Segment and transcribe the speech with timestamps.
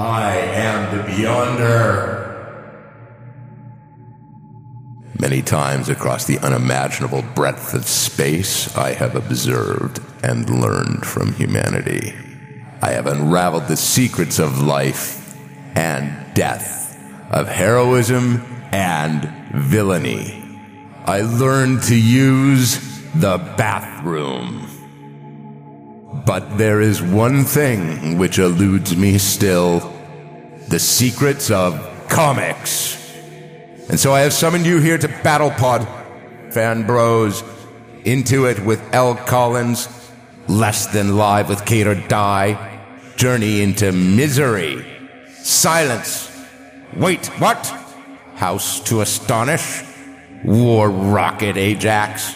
[0.00, 2.16] I am the Beyonder.
[5.20, 12.14] Many times across the unimaginable breadth of space, I have observed and learned from humanity.
[12.80, 15.36] I have unraveled the secrets of life
[15.76, 16.98] and death,
[17.30, 18.42] of heroism
[18.72, 20.42] and villainy.
[21.04, 22.78] I learned to use
[23.12, 24.69] the bathroom.
[26.26, 29.80] But there is one thing which eludes me still
[30.68, 31.74] the secrets of
[32.08, 32.96] comics.
[33.88, 35.86] And so I have summoned you here to Battle Pod,
[36.50, 37.42] Fan Bros,
[38.04, 39.16] Into It with L.
[39.16, 39.88] Collins,
[40.46, 42.80] Less Than Live with Kate or Die,
[43.16, 44.84] Journey into Misery,
[45.42, 46.30] Silence,
[46.96, 47.66] Wait, what?
[48.34, 49.84] House to Astonish,
[50.44, 52.34] War Rocket Ajax,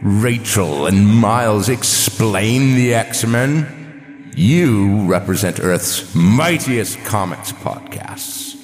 [0.00, 4.32] Rachel and Miles explain the X Men.
[4.36, 8.54] You represent Earth's mightiest comics podcasts.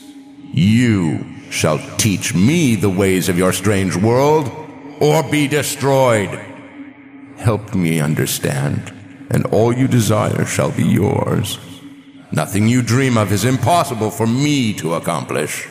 [0.52, 4.48] You shall teach me the ways of your strange world,
[5.00, 6.30] or be destroyed.
[7.36, 8.92] Help me understand,
[9.30, 11.58] and all you desire shall be yours.
[12.30, 15.66] Nothing you dream of is impossible for me to accomplish.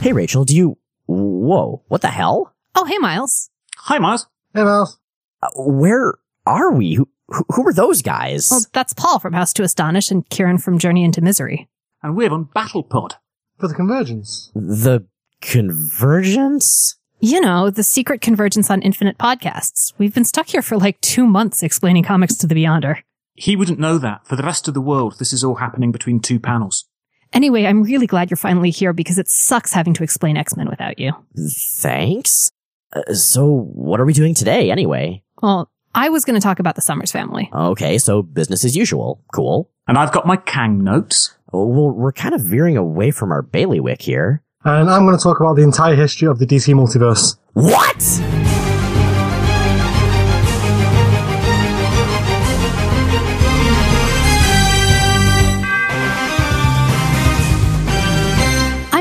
[0.00, 0.78] Hey, Rachel, do you.
[1.06, 2.54] Whoa, what the hell?
[2.74, 3.50] Oh, hey, Miles.
[3.78, 4.26] Hi, Miles.
[4.54, 4.98] Hey, Miles.
[5.42, 6.14] Uh, where
[6.46, 6.94] are we?
[6.94, 8.48] Who, who, who are those guys?
[8.50, 11.68] Well, that's Paul from House to Astonish and Kieran from Journey into Misery.
[12.02, 13.16] And we're on Battle Pod.
[13.58, 14.50] For the convergence.
[14.54, 15.06] the
[15.42, 16.96] convergence?
[17.20, 19.92] You know, the secret convergence on infinite podcasts.
[19.98, 23.02] We've been stuck here for like two months explaining comics to the Beyonder.
[23.34, 24.26] He wouldn't know that.
[24.26, 26.86] For the rest of the world, this is all happening between two panels.
[27.32, 30.98] Anyway, I'm really glad you're finally here because it sucks having to explain X-Men without
[30.98, 31.12] you.
[31.36, 32.50] Thanks.
[32.92, 35.22] Uh, so, what are we doing today, anyway?
[35.42, 37.50] Well, I was going to talk about the Summers family.
[37.52, 39.22] Okay, so business as usual.
[39.34, 39.70] Cool.
[39.88, 41.34] And I've got my Kang notes.
[41.52, 44.42] Oh, Well, we're kind of veering away from our bailiwick here.
[44.64, 47.36] And I'm going to talk about the entire history of the DC multiverse.
[47.54, 48.39] What?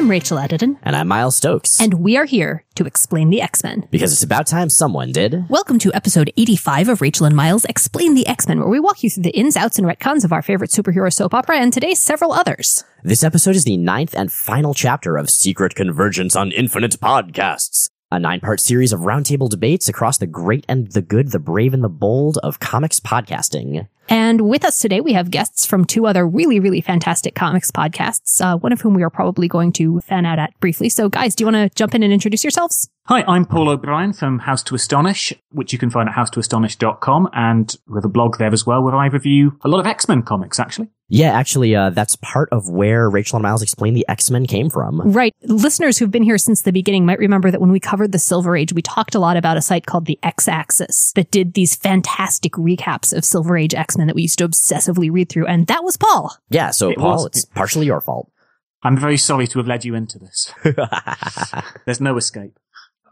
[0.09, 1.79] I'm Rachel Edidin, And I'm Miles Stokes.
[1.79, 3.87] and we are here to explain the X-Men.
[3.91, 5.47] because it's about time someone did.
[5.49, 9.11] Welcome to episode 85 of Rachel and Miles Explain the X-Men, where we walk you
[9.11, 12.31] through the ins, outs, and retcons of our favorite superhero soap opera, and today several
[12.31, 12.83] others.
[13.03, 18.19] This episode is the ninth and final chapter of Secret Convergence on Infinite Podcasts, a
[18.19, 21.89] nine-part series of roundtable debates across the great and the good, the brave and the
[21.89, 23.87] bold of comics podcasting.
[24.09, 28.41] And with us today, we have guests from two other really, really fantastic comics podcasts,
[28.41, 30.89] uh, one of whom we are probably going to fan out at briefly.
[30.89, 32.89] So guys, do you want to jump in and introduce yourselves?
[33.05, 37.75] Hi, I'm Paul O'Brien from House to Astonish, which you can find at housetoastonish.com, and
[37.87, 40.89] with a blog there as well, where I review a lot of X-Men comics, actually.
[41.11, 45.01] Yeah, actually, uh, that's part of where Rachel and Miles explain the X-Men came from.
[45.01, 45.33] Right.
[45.41, 48.55] Listeners who've been here since the beginning might remember that when we covered the Silver
[48.55, 51.75] Age, we talked a lot about a site called the X Axis that did these
[51.75, 55.47] fantastic recaps of Silver Age X-Men that we used to obsessively read through.
[55.47, 56.37] And that was Paul.
[56.51, 58.31] Yeah, so It Paul, was- it's partially your fault.
[58.83, 60.53] I'm very sorry to have led you into this.
[61.85, 62.57] There's no escape.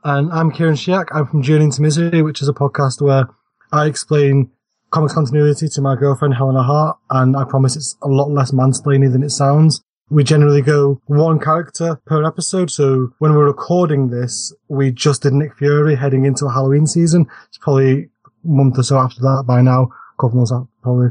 [0.03, 1.07] And I'm Kieran Shiach.
[1.11, 3.25] I'm from Journey into Misery, which is a podcast where
[3.73, 4.51] I explain
[4.89, 9.11] comics continuity to my girlfriend Helena Hart, and I promise it's a lot less mansplaining
[9.11, 9.83] than it sounds.
[10.09, 15.33] We generally go one character per episode, so when we're recording this, we just did
[15.33, 17.27] Nick Fury heading into a Halloween season.
[17.49, 21.09] It's probably a month or so after that by now, a couple months out, probably.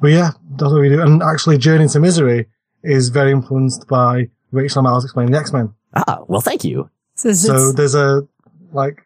[0.00, 1.02] But yeah, that's what we do.
[1.02, 2.46] And actually, Journey to Misery
[2.84, 5.74] is very influenced by Rachel and Miles explaining the X-Men.
[5.94, 6.88] ah, well, thank you.
[7.16, 8.26] So, So there's a
[8.72, 9.04] like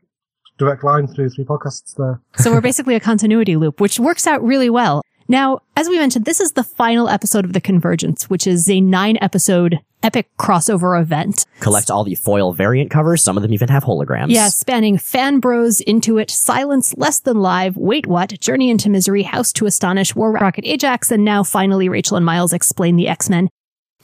[0.59, 2.21] direct line through three podcasts there.
[2.37, 5.03] so we're basically a continuity loop, which works out really well.
[5.27, 8.81] Now, as we mentioned, this is the final episode of The Convergence, which is a
[8.81, 11.47] nine episode epic crossover event.
[11.61, 13.23] Collect all the foil variant covers.
[13.23, 14.27] Some of them even have holograms.
[14.29, 19.23] Yeah, spanning Fan Bros, Into It, Silence, Less Than Live, Wait What, Journey into Misery,
[19.23, 23.49] House to Astonish, War Rocket Ajax, and now finally Rachel and Miles explain the X-Men.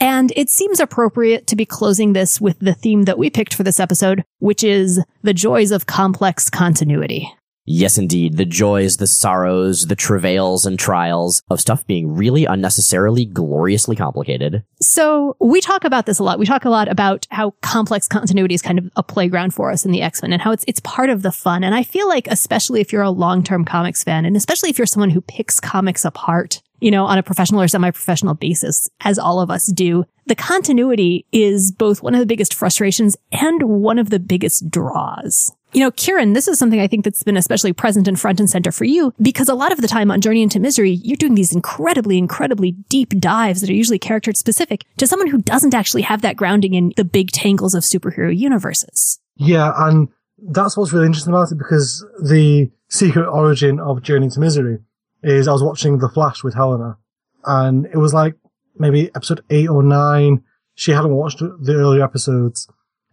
[0.01, 3.61] And it seems appropriate to be closing this with the theme that we picked for
[3.61, 7.31] this episode, which is the joys of complex continuity.
[7.65, 8.37] Yes, indeed.
[8.37, 14.63] The joys, the sorrows, the travails and trials of stuff being really unnecessarily gloriously complicated.
[14.81, 16.39] So we talk about this a lot.
[16.39, 19.85] We talk a lot about how complex continuity is kind of a playground for us
[19.85, 21.63] in the X-Men and how it's, it's part of the fun.
[21.63, 24.87] And I feel like, especially if you're a long-term comics fan and especially if you're
[24.87, 29.39] someone who picks comics apart, you know, on a professional or semi-professional basis, as all
[29.39, 34.09] of us do, the continuity is both one of the biggest frustrations and one of
[34.09, 35.53] the biggest draws.
[35.73, 38.49] You know, Kieran, this is something I think that's been especially present and front and
[38.49, 41.35] center for you because a lot of the time on Journey into Misery, you're doing
[41.35, 46.01] these incredibly, incredibly deep dives that are usually character specific to someone who doesn't actually
[46.01, 49.19] have that grounding in the big tangles of superhero universes.
[49.37, 50.09] Yeah, and
[50.49, 54.79] that's what's really interesting about it because the secret origin of Journey into Misery
[55.23, 56.97] is I was watching The Flash with Helena
[57.45, 58.35] and it was like
[58.77, 60.43] maybe episode eight or nine.
[60.75, 62.67] She hadn't watched the earlier episodes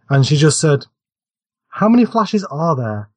[0.09, 0.85] and she just said,
[1.69, 3.09] how many flashes are there?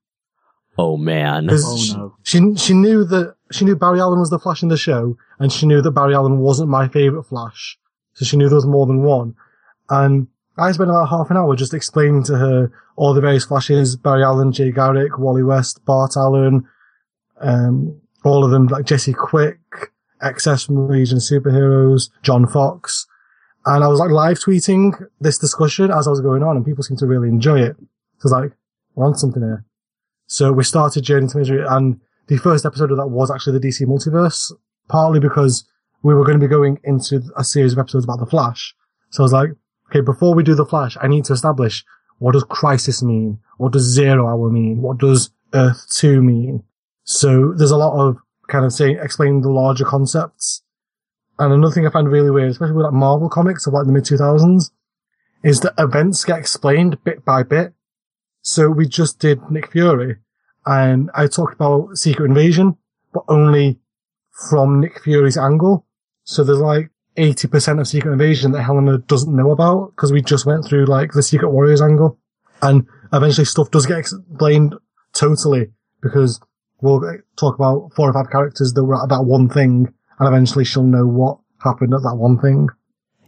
[0.78, 1.48] Oh man!
[1.50, 2.16] Oh, she, no.
[2.22, 5.52] she she knew that she knew Barry Allen was the Flash in the show, and
[5.52, 7.78] she knew that Barry Allen wasn't my favorite Flash,
[8.14, 9.34] so she knew there was more than one.
[9.90, 13.96] And I spent about half an hour just explaining to her all the various Flashes:
[13.96, 16.66] Barry Allen, Jay Garrick, Wally West, Bart Allen,
[17.40, 19.58] um, all of them like Jesse Quick,
[20.22, 23.06] XS from Legion Superheroes, John Fox.
[23.66, 26.82] And I was like live tweeting this discussion as I was going on, and people
[26.82, 27.76] seemed to really enjoy it.
[28.18, 28.52] So I was like,
[28.94, 29.64] we're on something here.
[30.26, 33.68] So we started Journey to Misery and the first episode of that was actually the
[33.68, 34.52] DC multiverse,
[34.88, 35.64] partly because
[36.02, 38.74] we were going to be going into a series of episodes about the Flash.
[39.10, 39.50] So I was like,
[39.90, 41.84] okay, before we do the Flash, I need to establish
[42.18, 43.40] what does crisis mean?
[43.58, 44.80] What does zero hour mean?
[44.80, 46.62] What does Earth 2 mean?
[47.04, 48.16] So there's a lot of
[48.48, 50.62] kind of saying, explaining the larger concepts.
[51.38, 53.92] And another thing I find really weird, especially with like Marvel comics of like the
[53.92, 54.70] mid 2000s,
[55.42, 57.72] is that events get explained bit by bit.
[58.42, 60.16] So we just did Nick Fury
[60.66, 62.76] and I talked about Secret Invasion,
[63.12, 63.78] but only
[64.48, 65.86] from Nick Fury's angle.
[66.24, 70.46] So there's like 80% of Secret Invasion that Helena doesn't know about because we just
[70.46, 72.18] went through like the Secret Warriors angle.
[72.60, 74.76] And eventually stuff does get explained
[75.12, 76.40] totally because
[76.82, 77.00] we'll
[77.36, 80.82] talk about four or five characters that were at that one thing and eventually she'll
[80.82, 82.68] know what happened at that one thing.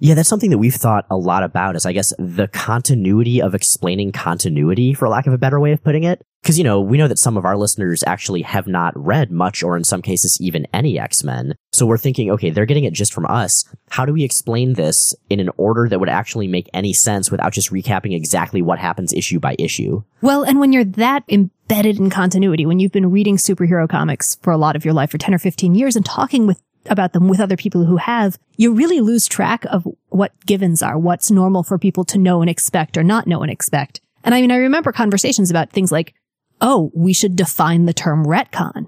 [0.00, 3.54] Yeah, that's something that we've thought a lot about is I guess the continuity of
[3.54, 6.24] explaining continuity, for lack of a better way of putting it.
[6.44, 9.62] Cause, you know, we know that some of our listeners actually have not read much
[9.62, 11.54] or in some cases even any X-Men.
[11.72, 13.64] So we're thinking, okay, they're getting it just from us.
[13.88, 17.54] How do we explain this in an order that would actually make any sense without
[17.54, 20.02] just recapping exactly what happens issue by issue?
[20.20, 24.52] Well, and when you're that embedded in continuity, when you've been reading superhero comics for
[24.52, 27.28] a lot of your life for 10 or 15 years and talking with about them
[27.28, 31.62] with other people who have, you really lose track of what givens are, what's normal
[31.62, 34.00] for people to know and expect or not know and expect.
[34.24, 36.14] And I mean, I remember conversations about things like,
[36.60, 38.86] oh, we should define the term retcon,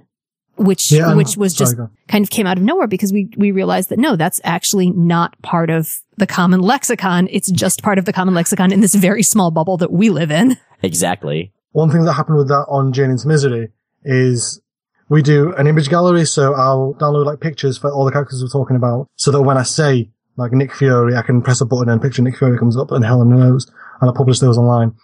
[0.57, 3.29] which, Yeah, which was sorry, just go kind of came out of nowhere because we,
[3.37, 7.29] we realized that no, that's actually not part of the common lexicon.
[7.31, 10.31] It's just part of the common lexicon in this very small bubble that we live
[10.31, 10.57] in.
[10.83, 11.53] Exactly.
[11.73, 13.69] One thing that happened with that on Journey into Misery
[14.05, 14.61] is
[15.09, 18.49] we do an image gallery, so I'll download like pictures for all the characters we're
[18.49, 21.89] talking about, so that when I say like Nick Fury, I can press a button
[21.89, 23.71] and picture Nick Fury comes up and Helena knows,
[24.01, 24.95] and I publish those online.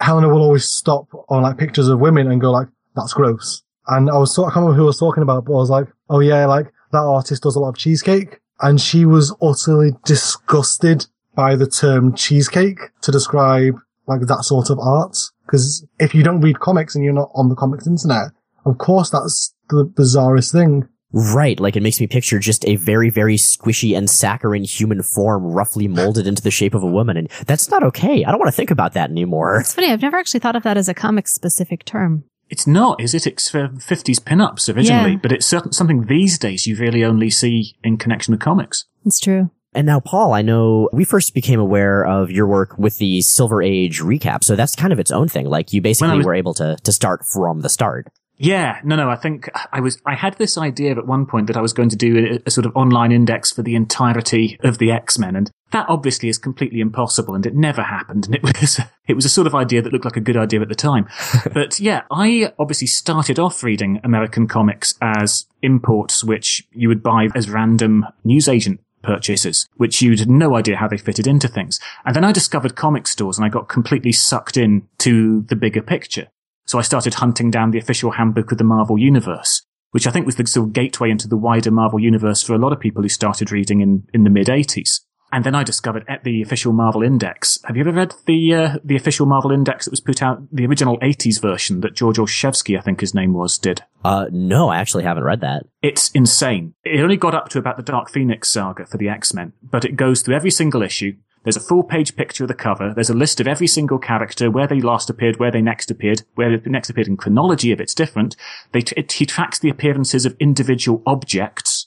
[0.00, 3.62] Helena will always stop on like pictures of women and go like, that's gross.
[3.86, 5.86] And I was, I can't remember who I was talking about, but I was like,
[6.08, 8.40] oh yeah, like that artist does a lot of cheesecake.
[8.60, 13.74] And she was utterly disgusted by the term cheesecake to describe
[14.06, 15.16] like that sort of art.
[15.50, 18.32] Cause if you don't read comics and you're not on the comics internet,
[18.66, 20.88] of course that's the bizarrest thing.
[21.12, 25.42] Right, like it makes me picture just a very, very squishy and saccharine human form
[25.44, 28.24] roughly molded into the shape of a woman, and that's not okay.
[28.24, 29.58] I don't want to think about that anymore.
[29.60, 29.90] It's funny.
[29.90, 32.22] I've never actually thought of that as a comic specific term.
[32.48, 33.26] It's not, is it?
[33.26, 35.18] It's for 50s pin-ups originally, Yeah.
[35.20, 38.84] but it's certain, something these days you really only see in connection with comics.
[39.04, 39.50] It's true.
[39.72, 43.62] And now, Paul, I know we first became aware of your work with the Silver
[43.62, 45.46] Age recap, so that's kind of its own thing.
[45.46, 48.08] Like you basically was- were able to to start from the start.
[48.42, 49.10] Yeah, no, no.
[49.10, 50.00] I think I was.
[50.06, 52.50] I had this idea at one point that I was going to do a, a
[52.50, 56.38] sort of online index for the entirety of the X Men, and that obviously is
[56.38, 58.24] completely impossible, and it never happened.
[58.24, 60.62] And it was it was a sort of idea that looked like a good idea
[60.62, 61.06] at the time.
[61.52, 67.28] but yeah, I obviously started off reading American comics as imports, which you would buy
[67.34, 71.78] as random newsagent purchases, which you'd no idea how they fitted into things.
[72.06, 75.82] And then I discovered comic stores, and I got completely sucked in to the bigger
[75.82, 76.28] picture.
[76.70, 80.24] So I started hunting down the official handbook of the Marvel Universe, which I think
[80.24, 83.02] was the sort of gateway into the wider Marvel Universe for a lot of people
[83.02, 85.00] who started reading in, in the mid 80s.
[85.32, 87.58] And then I discovered at the official Marvel Index.
[87.64, 90.64] Have you ever read the uh, the official Marvel Index that was put out, the
[90.64, 93.82] original 80s version that George Olshevsky, I think his name was, did?
[94.04, 95.64] Uh, no, I actually haven't read that.
[95.82, 96.74] It's insane.
[96.84, 99.96] It only got up to about the Dark Phoenix saga for the X-Men, but it
[99.96, 101.16] goes through every single issue.
[101.42, 102.92] There's a full page picture of the cover.
[102.94, 106.22] There's a list of every single character, where they last appeared, where they next appeared,
[106.34, 108.36] where they next appeared in chronology if it's different.
[108.72, 111.86] They it, he tracks the appearances of individual objects.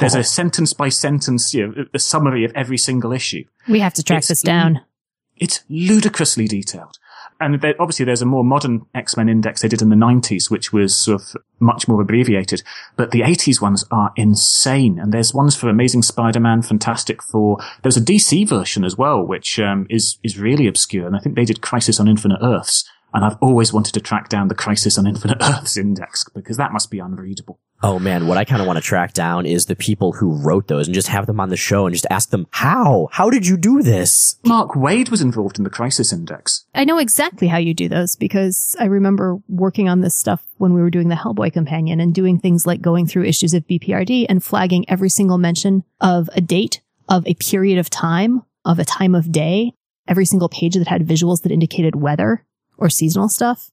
[0.00, 3.44] There's a sentence by sentence, you know, a summary of every single issue.
[3.68, 4.80] We have to track It's- this down.
[5.36, 6.98] It's ludicrously detailed.
[7.40, 10.94] And obviously there's a more modern X-Men index they did in the 90s, which was
[10.94, 12.62] sort of much more abbreviated.
[12.96, 14.98] But the 80s ones are insane.
[14.98, 17.58] And there's ones for Amazing Spider-Man, Fantastic Four.
[17.82, 21.06] There's a DC version as well, which um, is, is really obscure.
[21.06, 22.84] And I think they did Crisis on Infinite Earths.
[23.12, 26.72] And I've always wanted to track down the Crisis on Infinite Earths index because that
[26.72, 27.58] must be unreadable.
[27.82, 30.68] Oh man, what I kind of want to track down is the people who wrote
[30.68, 33.08] those and just have them on the show and just ask them, how?
[33.10, 34.38] How did you do this?
[34.44, 36.66] Mark Waid was involved in the Crisis Index.
[36.74, 40.74] I know exactly how you do those because I remember working on this stuff when
[40.74, 44.26] we were doing the Hellboy companion and doing things like going through issues of BPRD
[44.28, 48.84] and flagging every single mention of a date, of a period of time, of a
[48.84, 49.72] time of day,
[50.06, 52.44] every single page that had visuals that indicated weather
[52.80, 53.70] or seasonal stuff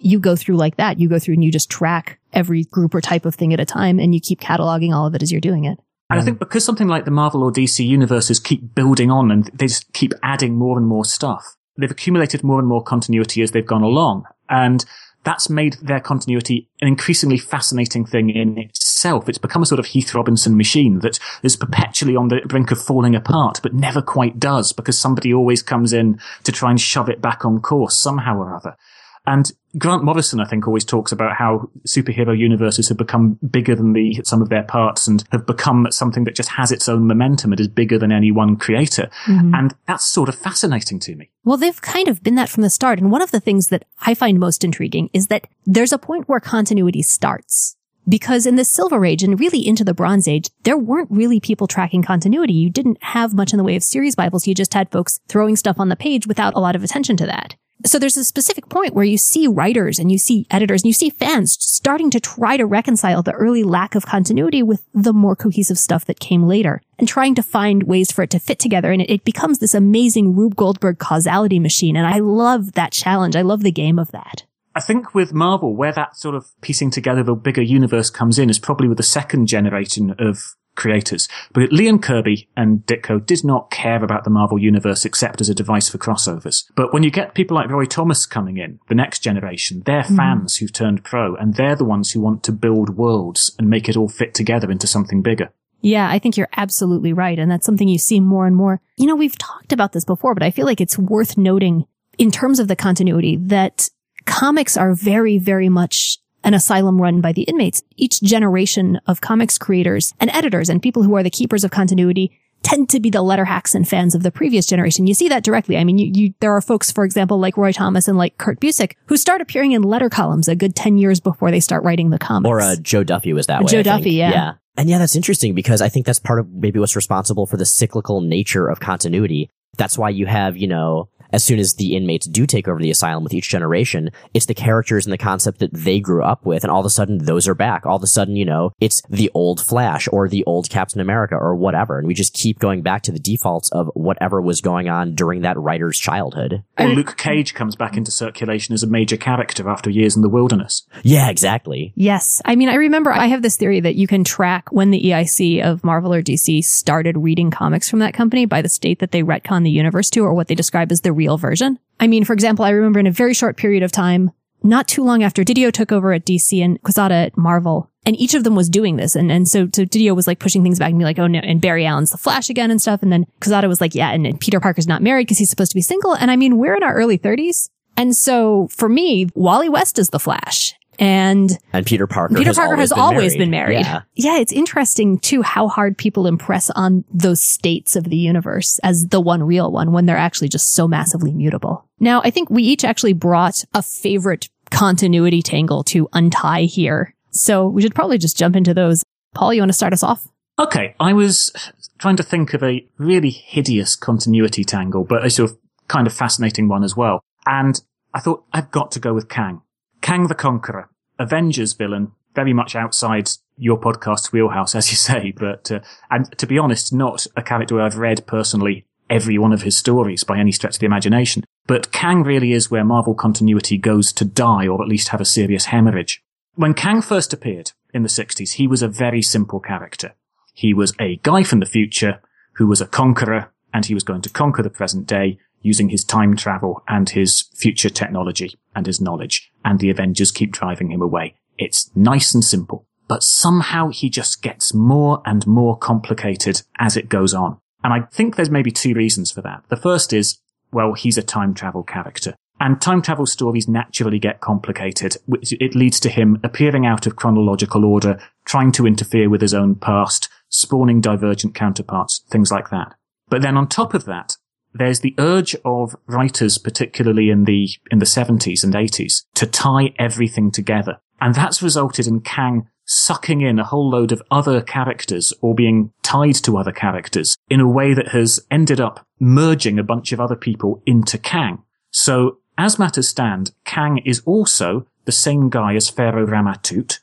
[0.00, 0.98] you go through like that.
[0.98, 3.64] You go through and you just track every group or type of thing at a
[3.64, 5.78] time and you keep cataloging all of it as you're doing it.
[6.10, 9.30] And I um, think because something like the Marvel or DC universes keep building on
[9.30, 13.42] and they just keep adding more and more stuff, they've accumulated more and more continuity
[13.42, 14.24] as they've gone along.
[14.48, 14.84] And
[15.24, 19.28] that's made their continuity an increasingly fascinating thing in itself.
[19.28, 22.82] It's become a sort of Heath Robinson machine that is perpetually on the brink of
[22.82, 27.08] falling apart, but never quite does because somebody always comes in to try and shove
[27.08, 28.76] it back on course somehow or other.
[29.24, 33.92] And Grant Morrison, I think, always talks about how superhero universes have become bigger than
[33.92, 37.52] the sum of their parts and have become something that just has its own momentum
[37.52, 39.10] and is bigger than any one creator.
[39.26, 39.54] Mm-hmm.
[39.54, 41.30] And that's sort of fascinating to me.
[41.44, 42.98] Well, they've kind of been that from the start.
[42.98, 46.28] And one of the things that I find most intriguing is that there's a point
[46.28, 47.76] where continuity starts.
[48.08, 51.66] Because in the Silver Age and really into the Bronze Age, there weren't really people
[51.66, 52.54] tracking continuity.
[52.54, 54.46] You didn't have much in the way of series Bibles.
[54.46, 57.26] You just had folks throwing stuff on the page without a lot of attention to
[57.26, 57.56] that.
[57.86, 60.92] So there's a specific point where you see writers and you see editors and you
[60.92, 65.36] see fans starting to try to reconcile the early lack of continuity with the more
[65.36, 68.90] cohesive stuff that came later and trying to find ways for it to fit together.
[68.90, 71.96] And it, becomes this amazing Rube Goldberg causality machine.
[71.96, 73.36] And I love that challenge.
[73.36, 74.44] I love the game of that.
[74.74, 78.50] I think with Marvel, where that sort of piecing together the bigger universe comes in
[78.50, 81.28] is probably with the second generation of creators.
[81.52, 85.54] But Lee Kirby and Ditko did not care about the Marvel Universe except as a
[85.54, 86.64] device for crossovers.
[86.76, 90.16] But when you get people like Roy Thomas coming in, the next generation, they're mm.
[90.16, 93.88] fans who've turned pro and they're the ones who want to build worlds and make
[93.88, 95.50] it all fit together into something bigger.
[95.80, 97.38] Yeah, I think you're absolutely right.
[97.38, 98.80] And that's something you see more and more.
[98.96, 101.86] You know, we've talked about this before, but I feel like it's worth noting
[102.18, 103.90] in terms of the continuity that
[104.28, 107.82] comics are very, very much an asylum run by the inmates.
[107.96, 112.38] Each generation of comics creators and editors and people who are the keepers of continuity
[112.62, 115.06] tend to be the letter hacks and fans of the previous generation.
[115.06, 115.76] You see that directly.
[115.76, 118.60] I mean, you, you, there are folks, for example, like Roy Thomas and like Kurt
[118.60, 122.10] Busiek, who start appearing in letter columns a good 10 years before they start writing
[122.10, 122.48] the comics.
[122.48, 123.66] Or uh, Jo Duffy was that way.
[123.66, 124.30] Jo Duffy, yeah.
[124.30, 124.52] Yeah.
[124.76, 127.66] And yeah, that's interesting because I think that's part of maybe what's responsible for the
[127.66, 129.50] cyclical nature of continuity.
[129.76, 132.90] That's why you have, you know, as soon as the inmates do take over the
[132.90, 136.64] asylum with each generation, it's the characters and the concept that they grew up with.
[136.64, 137.86] And all of a sudden those are back.
[137.86, 141.34] All of a sudden, you know, it's the old Flash or the old Captain America
[141.34, 141.98] or whatever.
[141.98, 145.42] And we just keep going back to the defaults of whatever was going on during
[145.42, 146.62] that writer's childhood.
[146.76, 150.28] And Luke Cage comes back into circulation as a major character after years in the
[150.28, 150.86] wilderness.
[151.02, 151.92] Yeah, exactly.
[151.94, 152.40] Yes.
[152.44, 155.62] I mean, I remember I have this theory that you can track when the EIC
[155.62, 159.22] of Marvel or DC started reading comics from that company by the state that they
[159.22, 161.78] retcon the universe to or what they describe as the real version.
[162.00, 164.30] I mean, for example, I remember in a very short period of time,
[164.62, 168.34] not too long after Didio took over at DC and Quesada at Marvel, and each
[168.34, 169.14] of them was doing this.
[169.14, 171.40] And, and so, so Didio was like pushing things back and be like, oh no,
[171.40, 173.02] and Barry Allen's the Flash again and stuff.
[173.02, 175.70] And then Quesada was like, yeah, and, and Peter Parker's not married because he's supposed
[175.70, 176.14] to be single.
[176.14, 177.68] And I mean, we're in our early 30s.
[177.96, 180.74] And so for me, Wally West is the Flash.
[180.98, 183.38] And and Peter Parker Peter has Parker always has been always married.
[183.38, 183.80] been married.
[183.80, 184.00] Yeah.
[184.14, 189.08] yeah, it's interesting too how hard people impress on those states of the universe as
[189.08, 191.86] the one real one when they're actually just so massively mutable.
[192.00, 197.14] Now, I think we each actually brought a favorite continuity tangle to untie here.
[197.30, 199.04] So we should probably just jump into those.
[199.34, 200.26] Paul, you want to start us off?
[200.58, 201.52] Okay, I was
[201.98, 206.12] trying to think of a really hideous continuity tangle, but a sort of kind of
[206.12, 207.20] fascinating one as well.
[207.46, 207.80] And
[208.14, 209.62] I thought I've got to go with Kang.
[210.00, 215.70] Kang the Conqueror, Avengers villain, very much outside your podcast's wheelhouse, as you say, but,
[215.70, 219.76] uh, and to be honest, not a character I've read personally every one of his
[219.76, 221.44] stories by any stretch of the imagination.
[221.66, 225.24] But Kang really is where Marvel continuity goes to die or at least have a
[225.24, 226.22] serious hemorrhage.
[226.54, 230.14] When Kang first appeared in the 60s, he was a very simple character.
[230.52, 232.20] He was a guy from the future
[232.54, 236.04] who was a conqueror and he was going to conquer the present day using his
[236.04, 239.50] time travel and his future technology and his knowledge.
[239.64, 241.34] And the Avengers keep driving him away.
[241.58, 247.08] It's nice and simple, but somehow he just gets more and more complicated as it
[247.08, 247.58] goes on.
[247.82, 249.64] And I think there's maybe two reasons for that.
[249.68, 250.38] The first is,
[250.72, 252.34] well, he's a time travel character.
[252.60, 257.14] And time travel stories naturally get complicated, which it leads to him appearing out of
[257.14, 262.94] chronological order, trying to interfere with his own past, spawning divergent counterparts, things like that.
[263.28, 264.36] But then on top of that,
[264.78, 269.94] there's the urge of writers, particularly in the, in the 70s and 80s, to tie
[269.98, 270.98] everything together.
[271.20, 275.92] And that's resulted in Kang sucking in a whole load of other characters or being
[276.02, 280.20] tied to other characters in a way that has ended up merging a bunch of
[280.20, 281.62] other people into Kang.
[281.90, 286.98] So as matters stand, Kang is also the same guy as Pharaoh Ramatut,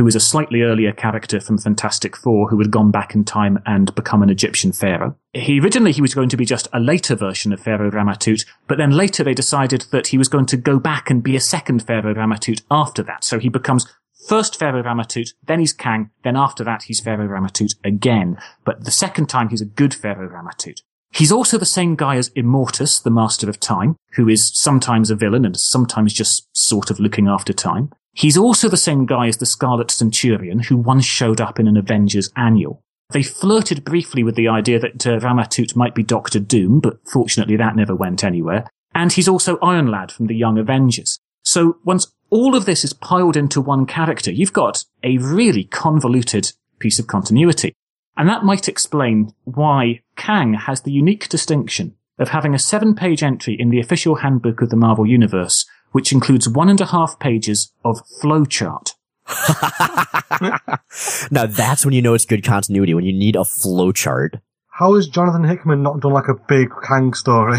[0.00, 3.62] who is a slightly earlier character from Fantastic Four who had gone back in time
[3.66, 5.14] and become an Egyptian pharaoh.
[5.34, 8.78] He originally he was going to be just a later version of Pharaoh Ramatut, but
[8.78, 11.86] then later they decided that he was going to go back and be a second
[11.86, 13.24] Pharaoh Ramatut after that.
[13.24, 13.86] So he becomes
[14.26, 18.38] first Pharaoh Ramatut, then he's Kang, then after that he's Pharaoh Ramatut again.
[18.64, 20.80] But the second time he's a good Pharaoh Ramatut.
[21.12, 25.16] He's also the same guy as Immortus, the Master of Time, who is sometimes a
[25.16, 27.90] villain and sometimes just sort of looking after time.
[28.12, 31.76] He's also the same guy as the Scarlet Centurion, who once showed up in an
[31.76, 32.82] Avengers annual.
[33.12, 37.56] They flirted briefly with the idea that uh, Ramatut might be Doctor Doom, but fortunately
[37.56, 38.68] that never went anywhere.
[38.94, 41.18] And he's also Iron Lad from the Young Avengers.
[41.42, 46.52] So once all of this is piled into one character, you've got a really convoluted
[46.78, 47.74] piece of continuity.
[48.16, 53.22] And that might explain why Kang has the unique distinction of having a seven page
[53.22, 57.18] entry in the official handbook of the Marvel Universe, which includes one and a half
[57.18, 58.92] pages of flowchart.
[61.30, 64.40] now that's when you know it's good continuity, when you need a flowchart.
[64.68, 67.58] How has Jonathan Hickman not done like a big Kang story?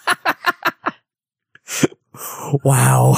[2.63, 3.15] Wow.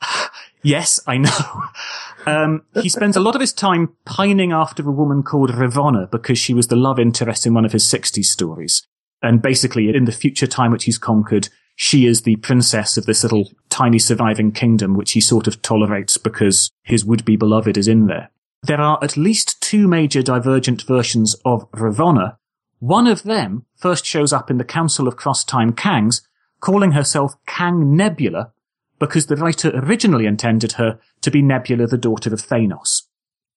[0.64, 1.30] Yes, I know.
[2.26, 6.38] Um, he spends a lot of his time pining after a woman called Ravonna because
[6.38, 8.86] she was the love interest in one of his 60s stories.
[9.22, 13.22] And basically, in the future time which he's conquered, she is the princess of this
[13.22, 18.06] little tiny surviving kingdom which he sort of tolerates because his would-be beloved is in
[18.06, 18.30] there.
[18.62, 22.36] There are at least two major divergent versions of Ravonna.
[22.78, 26.22] One of them first shows up in the Council of Cross-Time Kangs,
[26.60, 28.52] calling herself Kang Nebula,
[28.98, 33.02] because the writer originally intended her to be Nebula, the daughter of Thanos.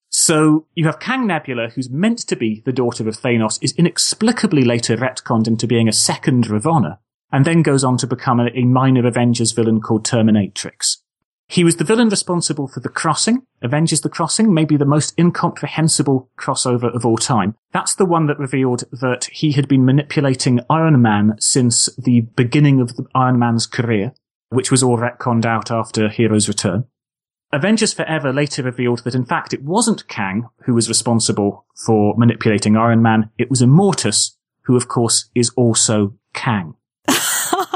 [0.10, 4.64] So you have Kang Nebula, who's meant to be the daughter of Thanos, is inexplicably
[4.64, 7.00] later retconned into being a second Ravonna,
[7.32, 10.98] and then goes on to become a, minor Avengers villain called Terminatrix.
[11.48, 16.30] He was the villain responsible for The Crossing, Avengers The Crossing, maybe the most incomprehensible
[16.40, 17.56] crossover of all time.
[17.72, 22.80] That's the one that revealed that he had been manipulating Iron Man since the beginning
[22.80, 24.14] of the Iron Man's career,
[24.50, 26.86] which was all retconned out after Heroes Return.
[27.56, 32.76] Avengers Forever later revealed that in fact it wasn't Kang who was responsible for manipulating
[32.78, 36.76] Iron Man, it was Immortus, who of course is also Kang.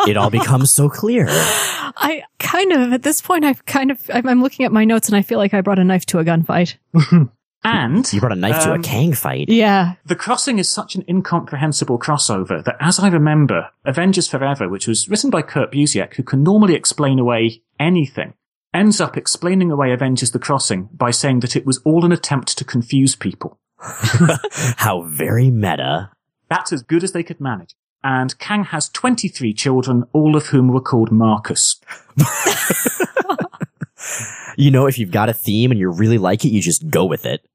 [0.07, 1.25] It all becomes so clear.
[1.29, 5.07] I kind of, at this point, I've kind of, I'm I'm looking at my notes
[5.09, 6.75] and I feel like I brought a knife to a gunfight.
[7.61, 9.49] And You brought a knife to a Um, Kang fight.
[9.49, 9.95] Yeah.
[10.05, 15.09] The Crossing is such an incomprehensible crossover that, as I remember, Avengers Forever, which was
[15.09, 18.33] written by Kurt Busiek, who can normally explain away anything,
[18.73, 22.57] ends up explaining away Avengers The Crossing by saying that it was all an attempt
[22.57, 23.59] to confuse people.
[23.79, 26.11] How very meta.
[26.49, 27.75] That's as good as they could manage.
[28.03, 31.79] and Kang has 23 children, all of whom were called Marcus.
[34.57, 37.05] You know, if you've got a theme and you really like it, you just go
[37.05, 37.45] with it.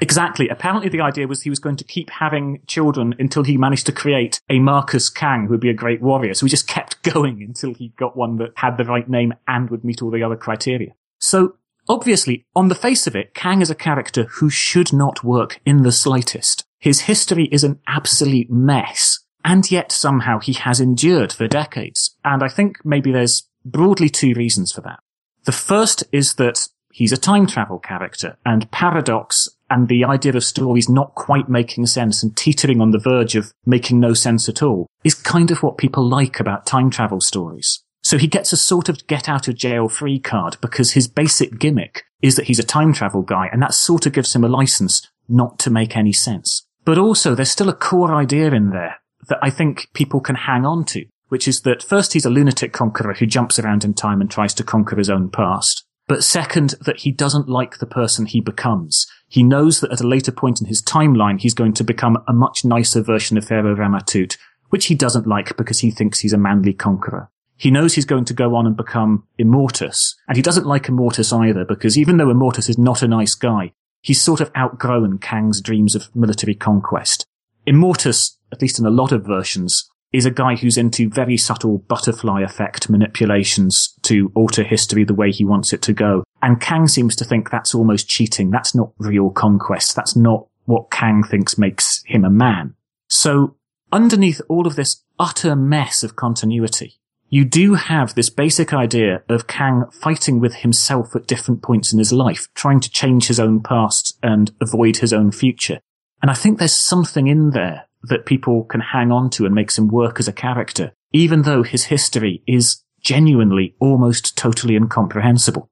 [0.00, 0.48] Exactly.
[0.48, 3.92] Apparently the idea was he was going to keep having children until he managed to
[3.92, 6.34] create a Marcus Kang who would be a great warrior.
[6.34, 9.70] So he just kept going until he got one that had the right name and
[9.70, 10.94] would meet all the other criteria.
[11.18, 11.56] So
[11.88, 15.82] obviously, on the face of it, Kang is a character who should not work in
[15.82, 16.64] the slightest.
[16.78, 19.20] His history is an absolute mess.
[19.44, 22.16] And yet somehow he has endured for decades.
[22.24, 25.00] And I think maybe there's broadly two reasons for that.
[25.44, 30.44] The first is that he's a time travel character and paradox and the idea of
[30.44, 34.62] stories not quite making sense and teetering on the verge of making no sense at
[34.62, 37.82] all is kind of what people like about time travel stories.
[38.00, 41.58] So he gets a sort of get out of jail free card because his basic
[41.58, 44.48] gimmick is that he's a time travel guy and that sort of gives him a
[44.48, 46.64] license not to make any sense.
[46.84, 50.64] But also there's still a core idea in there that I think people can hang
[50.64, 54.20] on to, which is that first he's a lunatic conqueror who jumps around in time
[54.20, 55.84] and tries to conquer his own past.
[56.06, 59.06] But second, that he doesn't like the person he becomes.
[59.28, 62.32] He knows that at a later point in his timeline, he's going to become a
[62.32, 64.36] much nicer version of Pharaoh Ramatut,
[64.70, 67.30] which he doesn't like because he thinks he's a manly conqueror.
[67.56, 71.32] He knows he's going to go on and become Immortus, and he doesn't like Immortus
[71.32, 75.60] either because even though Immortus is not a nice guy, he's sort of outgrown Kang's
[75.60, 77.26] dreams of military conquest.
[77.66, 81.78] Immortus, at least in a lot of versions, is a guy who's into very subtle
[81.88, 86.22] butterfly effect manipulations to alter history the way he wants it to go.
[86.40, 88.52] And Kang seems to think that's almost cheating.
[88.52, 89.96] That's not real conquest.
[89.96, 92.76] That's not what Kang thinks makes him a man.
[93.08, 93.56] So
[93.90, 99.48] underneath all of this utter mess of continuity, you do have this basic idea of
[99.48, 103.60] Kang fighting with himself at different points in his life, trying to change his own
[103.60, 105.80] past and avoid his own future.
[106.22, 109.78] And I think there's something in there that people can hang on to and makes
[109.78, 115.68] him work as a character, even though his history is genuinely almost totally incomprehensible.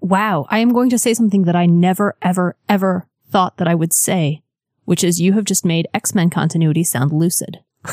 [0.00, 0.46] Wow.
[0.50, 3.92] I am going to say something that I never, ever, ever thought that I would
[3.92, 4.42] say,
[4.84, 7.60] which is you have just made X-Men continuity sound lucid.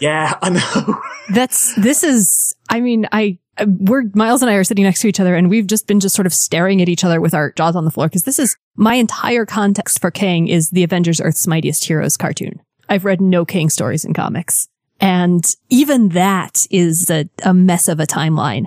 [0.00, 1.00] Yeah, I know.
[1.34, 5.08] That's, this is, I mean, I, Uh, we're, Miles and I are sitting next to
[5.08, 7.52] each other and we've just been just sort of staring at each other with our
[7.52, 11.20] jaws on the floor because this is my entire context for Kang is the Avengers
[11.20, 12.60] Earth's Mightiest Heroes cartoon.
[12.88, 14.68] I've read no Kang stories in comics.
[15.00, 18.66] And even that is a, a mess of a timeline.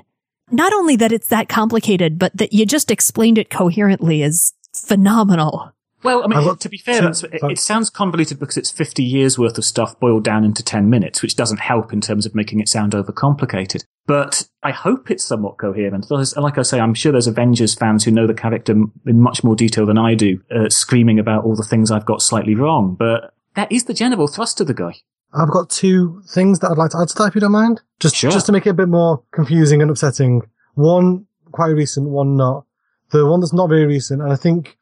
[0.51, 5.71] Not only that it's that complicated, but that you just explained it coherently is phenomenal.
[6.03, 8.71] Well, I mean, I've got- to be fair, so- it, it sounds convoluted because it's
[8.71, 12.25] 50 years worth of stuff boiled down into 10 minutes, which doesn't help in terms
[12.25, 13.83] of making it sound overcomplicated.
[14.05, 16.11] But I hope it's somewhat coherent.
[16.11, 19.55] Like I say, I'm sure there's Avengers fans who know the character in much more
[19.55, 22.95] detail than I do, uh, screaming about all the things I've got slightly wrong.
[22.99, 24.95] But that is the general thrust of the guy.
[25.33, 27.81] I've got two things that I'd like to add to that if you don't mind.
[27.99, 28.29] Just, Sure.
[28.29, 30.41] just to make it a bit more confusing and upsetting.
[30.75, 32.65] One quite recent, one not.
[33.11, 34.77] The one that's not very recent, and I think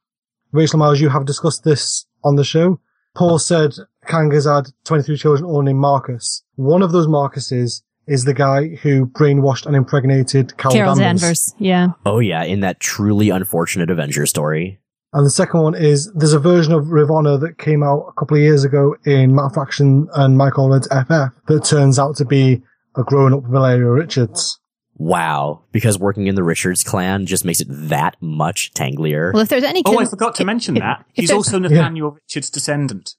[0.52, 2.80] Rachel Miles, you have discussed this on the show.
[3.16, 3.74] Paul said
[4.08, 6.44] Kang has had 23 children all named Marcus.
[6.56, 11.22] One of those Marcuses is the guy who brainwashed and impregnated Carol, Carol Danvers.
[11.22, 11.56] Danvers.
[11.60, 11.88] Yeah.
[12.06, 14.80] Oh yeah, in that truly unfortunate Avenger story.
[15.14, 18.38] And the second one is there's a version of Ravonna that came out a couple
[18.38, 22.62] of years ago in Matt Fraction and Mike Allred's FF that turns out to be
[22.96, 24.60] a grown up Valeria Richards.
[25.02, 29.32] Wow, because working in the Richards clan just makes it that much tanglier.
[29.34, 31.00] Well, if there's any Oh, I forgot to mention if- that.
[31.16, 33.16] if He's also Nathaniel Richards' descendant.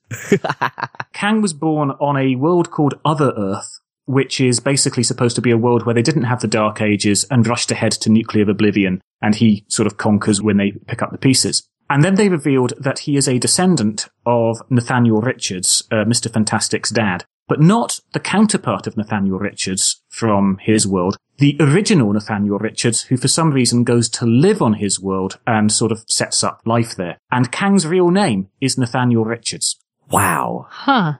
[1.13, 5.51] Kang was born on a world called Other Earth, which is basically supposed to be
[5.51, 9.01] a world where they didn't have the Dark Ages and rushed ahead to nuclear oblivion,
[9.21, 11.67] and he sort of conquers when they pick up the pieces.
[11.89, 16.31] And then they revealed that he is a descendant of Nathaniel Richards, uh, Mr.
[16.31, 22.59] Fantastic's dad, but not the counterpart of Nathaniel Richards from his world, the original Nathaniel
[22.59, 26.43] Richards, who for some reason goes to live on his world and sort of sets
[26.43, 27.17] up life there.
[27.31, 29.79] And Kang's real name is Nathaniel Richards.
[30.11, 30.67] wow.
[30.69, 31.13] Huh.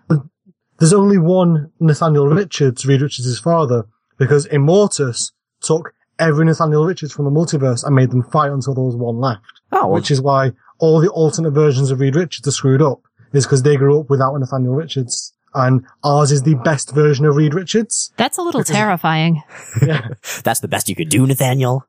[0.78, 3.86] There's only one Nathaniel Richards, Reed Richards' father,
[4.20, 8.84] because Immortus took every Nathaniel Richards from the multiverse and made them fight until there
[8.84, 9.42] was one left.
[9.72, 13.02] Oh, Which is why all the alternate versions of Reed Richards are screwed up,
[13.34, 15.33] is because they grew up without a Nathaniel Richards.
[15.56, 18.12] And ours is the best version of Reed Richards.
[18.18, 19.42] That's a little terrifying.
[19.82, 20.08] Yeah.
[20.44, 21.86] that's the best you could do, Nathaniel.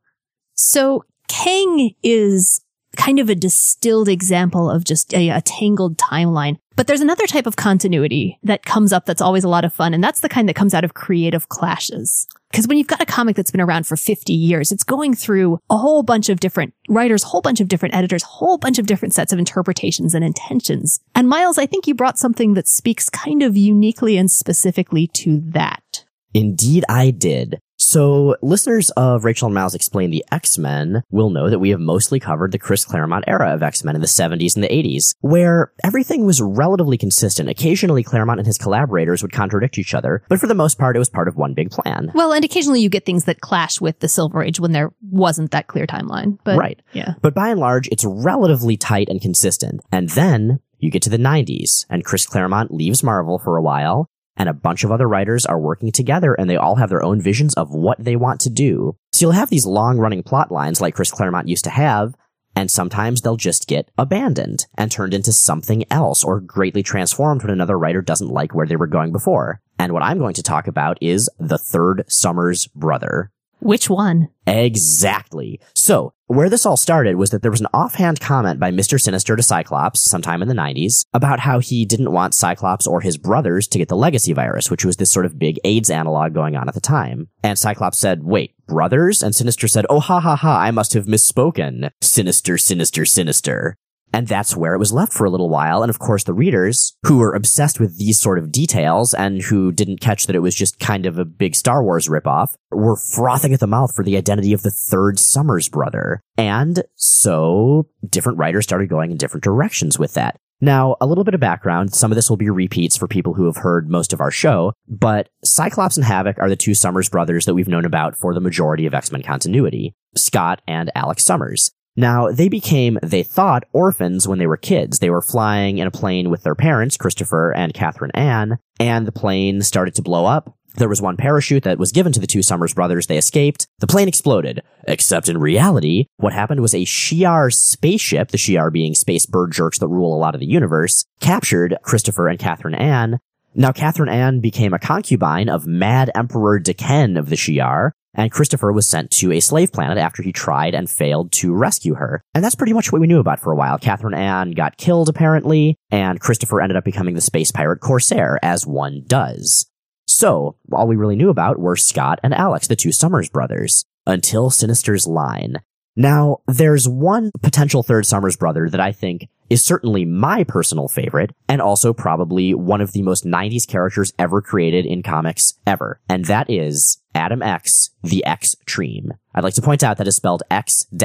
[0.55, 2.64] So Kang is
[2.97, 6.59] kind of a distilled example of just a, a tangled timeline.
[6.77, 9.95] But there's another type of continuity that comes up that's always a lot of fun,
[9.95, 12.27] and that's the kind that comes out of creative clashes.
[12.51, 15.59] Because when you've got a comic that's been around for 50 years, it's going through
[15.71, 19.15] a whole bunch of different writers, whole bunch of different editors, whole bunch of different
[19.15, 21.01] sets of interpretations and intentions.
[21.15, 25.41] And Miles, I think you brought something that speaks kind of uniquely and specifically to
[25.47, 26.05] that.
[26.33, 27.61] Indeed, I did.
[27.85, 32.19] So, listeners of Rachel and Miles Explain the X-Men will know that we have mostly
[32.19, 36.25] covered the Chris Claremont era of X-Men in the 70s and the 80s, where everything
[36.25, 37.51] was relatively consistent.
[37.51, 40.99] Occasionally, Claremont and his collaborators would contradict each other, but for the most part, it
[40.99, 42.11] was part of one big plan.
[42.15, 45.51] Well, and occasionally you get things that clash with the Silver Age when there wasn't
[45.51, 46.39] that clear timeline.
[46.43, 46.81] But right.
[46.95, 47.15] yeah.
[47.21, 49.83] But by and large, it's relatively tight and consistent.
[49.93, 54.09] And then you get to the 90s, and Chris Claremont leaves Marvel for a while,
[54.37, 57.21] and a bunch of other writers are working together and they all have their own
[57.21, 58.97] visions of what they want to do.
[59.13, 62.15] So you'll have these long running plot lines like Chris Claremont used to have,
[62.57, 67.51] and sometimes they'll just get abandoned and turned into something else or greatly transformed when
[67.51, 69.61] another writer doesn't like where they were going before.
[69.79, 73.31] And what I'm going to talk about is the third Summers brother.
[73.61, 74.29] Which one?
[74.47, 75.61] Exactly.
[75.75, 79.01] So, where this all started was that there was an offhand comment by Mr.
[79.01, 83.19] Sinister to Cyclops sometime in the 90s about how he didn't want Cyclops or his
[83.19, 86.57] brothers to get the legacy virus, which was this sort of big AIDS analog going
[86.57, 87.29] on at the time.
[87.43, 89.23] And Cyclops said, wait, brothers?
[89.23, 91.91] And Sinister said, oh ha ha ha, I must have misspoken.
[92.01, 93.77] Sinister, sinister, sinister.
[94.15, 95.83] And that's where it was left for a little while.
[95.83, 99.73] And of course, the readers who were obsessed with these sort of details and who
[99.73, 103.53] didn't catch that it was just kind of a big Star Wars ripoff were frothing
[103.53, 106.21] at the mouth for the identity of the third Summers brother.
[106.39, 110.37] And so different writers started going in different directions with that.
[110.61, 111.93] Now, a little bit of background.
[111.93, 114.73] Some of this will be repeats for people who have heard most of our show,
[114.87, 118.41] but Cyclops and Havoc are the two Summers brothers that we've known about for the
[118.41, 119.93] majority of X-Men continuity.
[120.15, 121.73] Scott and Alex Summers.
[121.97, 124.99] Now, they became, they thought, orphans when they were kids.
[124.99, 129.13] They were flying in a plane with their parents, Christopher and Catherine Ann, and the
[129.13, 130.57] plane started to blow up.
[130.77, 133.07] There was one parachute that was given to the two Summers brothers.
[133.07, 133.69] They escaped.
[133.79, 134.61] The plane exploded.
[134.89, 139.79] Except in reality, what happened was a Shi'ar spaceship, the Shi'ar being space bird jerks
[139.79, 143.21] that rule a lot of the universe, captured Christopher and Catherine Ann.
[143.55, 148.73] Now, Catherine Ann became a concubine of Mad Emperor D'Ken of the Shi'ar, and Christopher
[148.73, 152.23] was sent to a slave planet after he tried and failed to rescue her.
[152.35, 153.79] And that's pretty much what we knew about for a while.
[153.79, 158.67] Catherine Ann got killed, apparently, and Christopher ended up becoming the space pirate Corsair, as
[158.67, 159.67] one does.
[160.07, 164.51] So, all we really knew about were Scott and Alex, the two Summers brothers, until
[164.51, 165.61] Sinister's line.
[165.97, 171.31] Now, there's one potential third Summers brother that I think is certainly my personal favorite,
[171.49, 176.25] and also probably one of the most 90s characters ever created in comics ever, and
[176.25, 179.11] that is Adam X, the X-Treme.
[179.35, 180.99] I'd like to point out that is spelled X-T-R-E-M-E,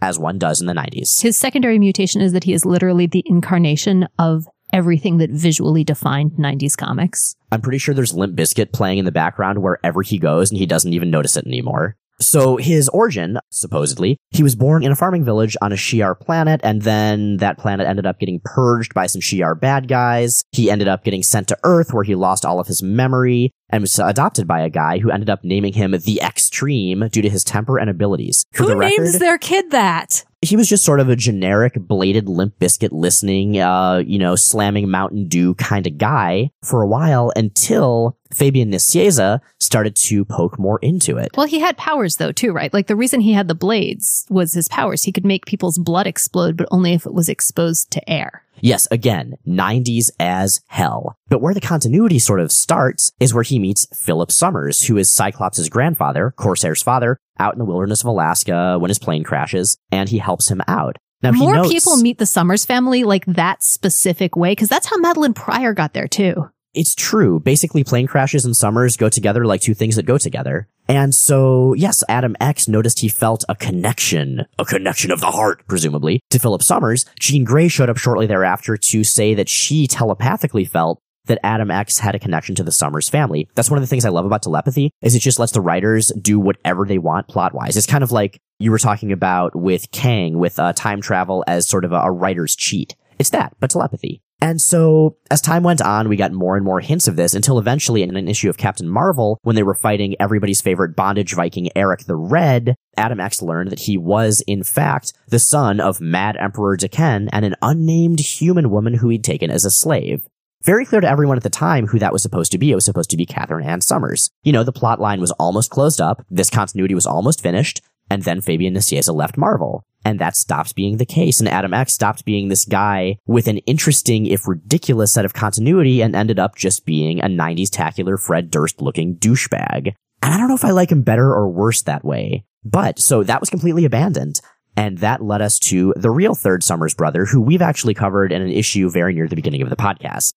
[0.00, 1.20] as one does in the 90s.
[1.22, 6.32] His secondary mutation is that he is literally the incarnation of everything that visually defined
[6.32, 7.36] 90s comics.
[7.50, 10.66] I'm pretty sure there's Limp Bizkit playing in the background wherever he goes and he
[10.66, 11.96] doesn't even notice it anymore.
[12.22, 16.60] So his origin, supposedly, he was born in a farming village on a Shi'ar planet,
[16.62, 20.44] and then that planet ended up getting purged by some Shi'ar bad guys.
[20.52, 23.82] He ended up getting sent to Earth, where he lost all of his memory, and
[23.82, 27.44] was adopted by a guy who ended up naming him the X-Treme due to his
[27.44, 28.44] temper and abilities.
[28.52, 30.24] For Who the names their kid that?
[30.42, 34.90] he was just sort of a generic bladed Limp Bizkit listening, uh, you know, slamming
[34.90, 40.78] Mountain Dew kind of guy for a while until Fabian Nicieza started to poke more
[40.80, 41.30] into it.
[41.36, 42.72] Well, he had powers though, too, right?
[42.72, 45.04] Like the reason he had the blades was his powers.
[45.04, 48.44] He could make people's blood explode, but only if it was exposed to air.
[48.60, 51.16] Yes, again, 90s as hell.
[51.28, 55.10] But where the continuity sort of starts is where he meets Philip Summers, who is
[55.10, 60.08] Cyclops' grandfather, Corsair's father, out in the wilderness of Alaska when his plane crashes, and
[60.08, 60.96] he helps him out.
[61.22, 64.96] Now, More notes- people meet the Summers family like that specific way, because that's how
[64.98, 66.50] Madelyne Pryor got there too.
[66.74, 67.38] It's true.
[67.38, 70.68] Basically, plane crashes and summers go together like two things that go together.
[70.88, 75.62] And so, yes, Adam X noticed he felt a connection, a connection of the heart,
[75.68, 77.04] presumably, to Philip Summers.
[77.20, 81.98] Jean Grey showed up shortly thereafter to say that she telepathically felt that Adam X
[81.98, 83.48] had a connection to the Summers family.
[83.54, 86.10] That's one of the things I love about telepathy is it just lets the writers
[86.20, 87.76] do whatever they want plot wise.
[87.76, 91.68] It's kind of like you were talking about with Kang with uh, time travel as
[91.68, 92.96] sort of a, a writer's cheat.
[93.18, 94.20] It's that, but telepathy.
[94.42, 97.60] And so, as time went on, we got more and more hints of this until
[97.60, 101.68] eventually in an issue of Captain Marvel, when they were fighting everybody's favorite bondage Viking
[101.76, 106.36] Eric the Red, Adam X learned that he was, in fact, the son of Mad
[106.40, 110.26] Emperor D'Ken and an unnamed human woman who he'd taken as a slave.
[110.64, 112.72] Very clear to everyone at the time who that was supposed to be.
[112.72, 114.28] It was supposed to be Catherine Ann Summers.
[114.42, 116.24] You know, the plot line was almost closed up.
[116.30, 117.80] This continuity was almost finished.
[118.12, 119.86] And then Fabian Nicieza left Marvel.
[120.04, 123.58] And that stopped being the case, and Adam X stopped being this guy with an
[123.58, 128.50] interesting, if ridiculous, set of continuity and ended up just being a 90s tacular Fred
[128.50, 129.94] Durst looking douchebag.
[130.20, 132.44] And I don't know if I like him better or worse that way.
[132.62, 134.42] But, so that was completely abandoned.
[134.76, 138.42] And that led us to the real third Summers brother, who we've actually covered in
[138.42, 140.34] an issue very near the beginning of the podcast.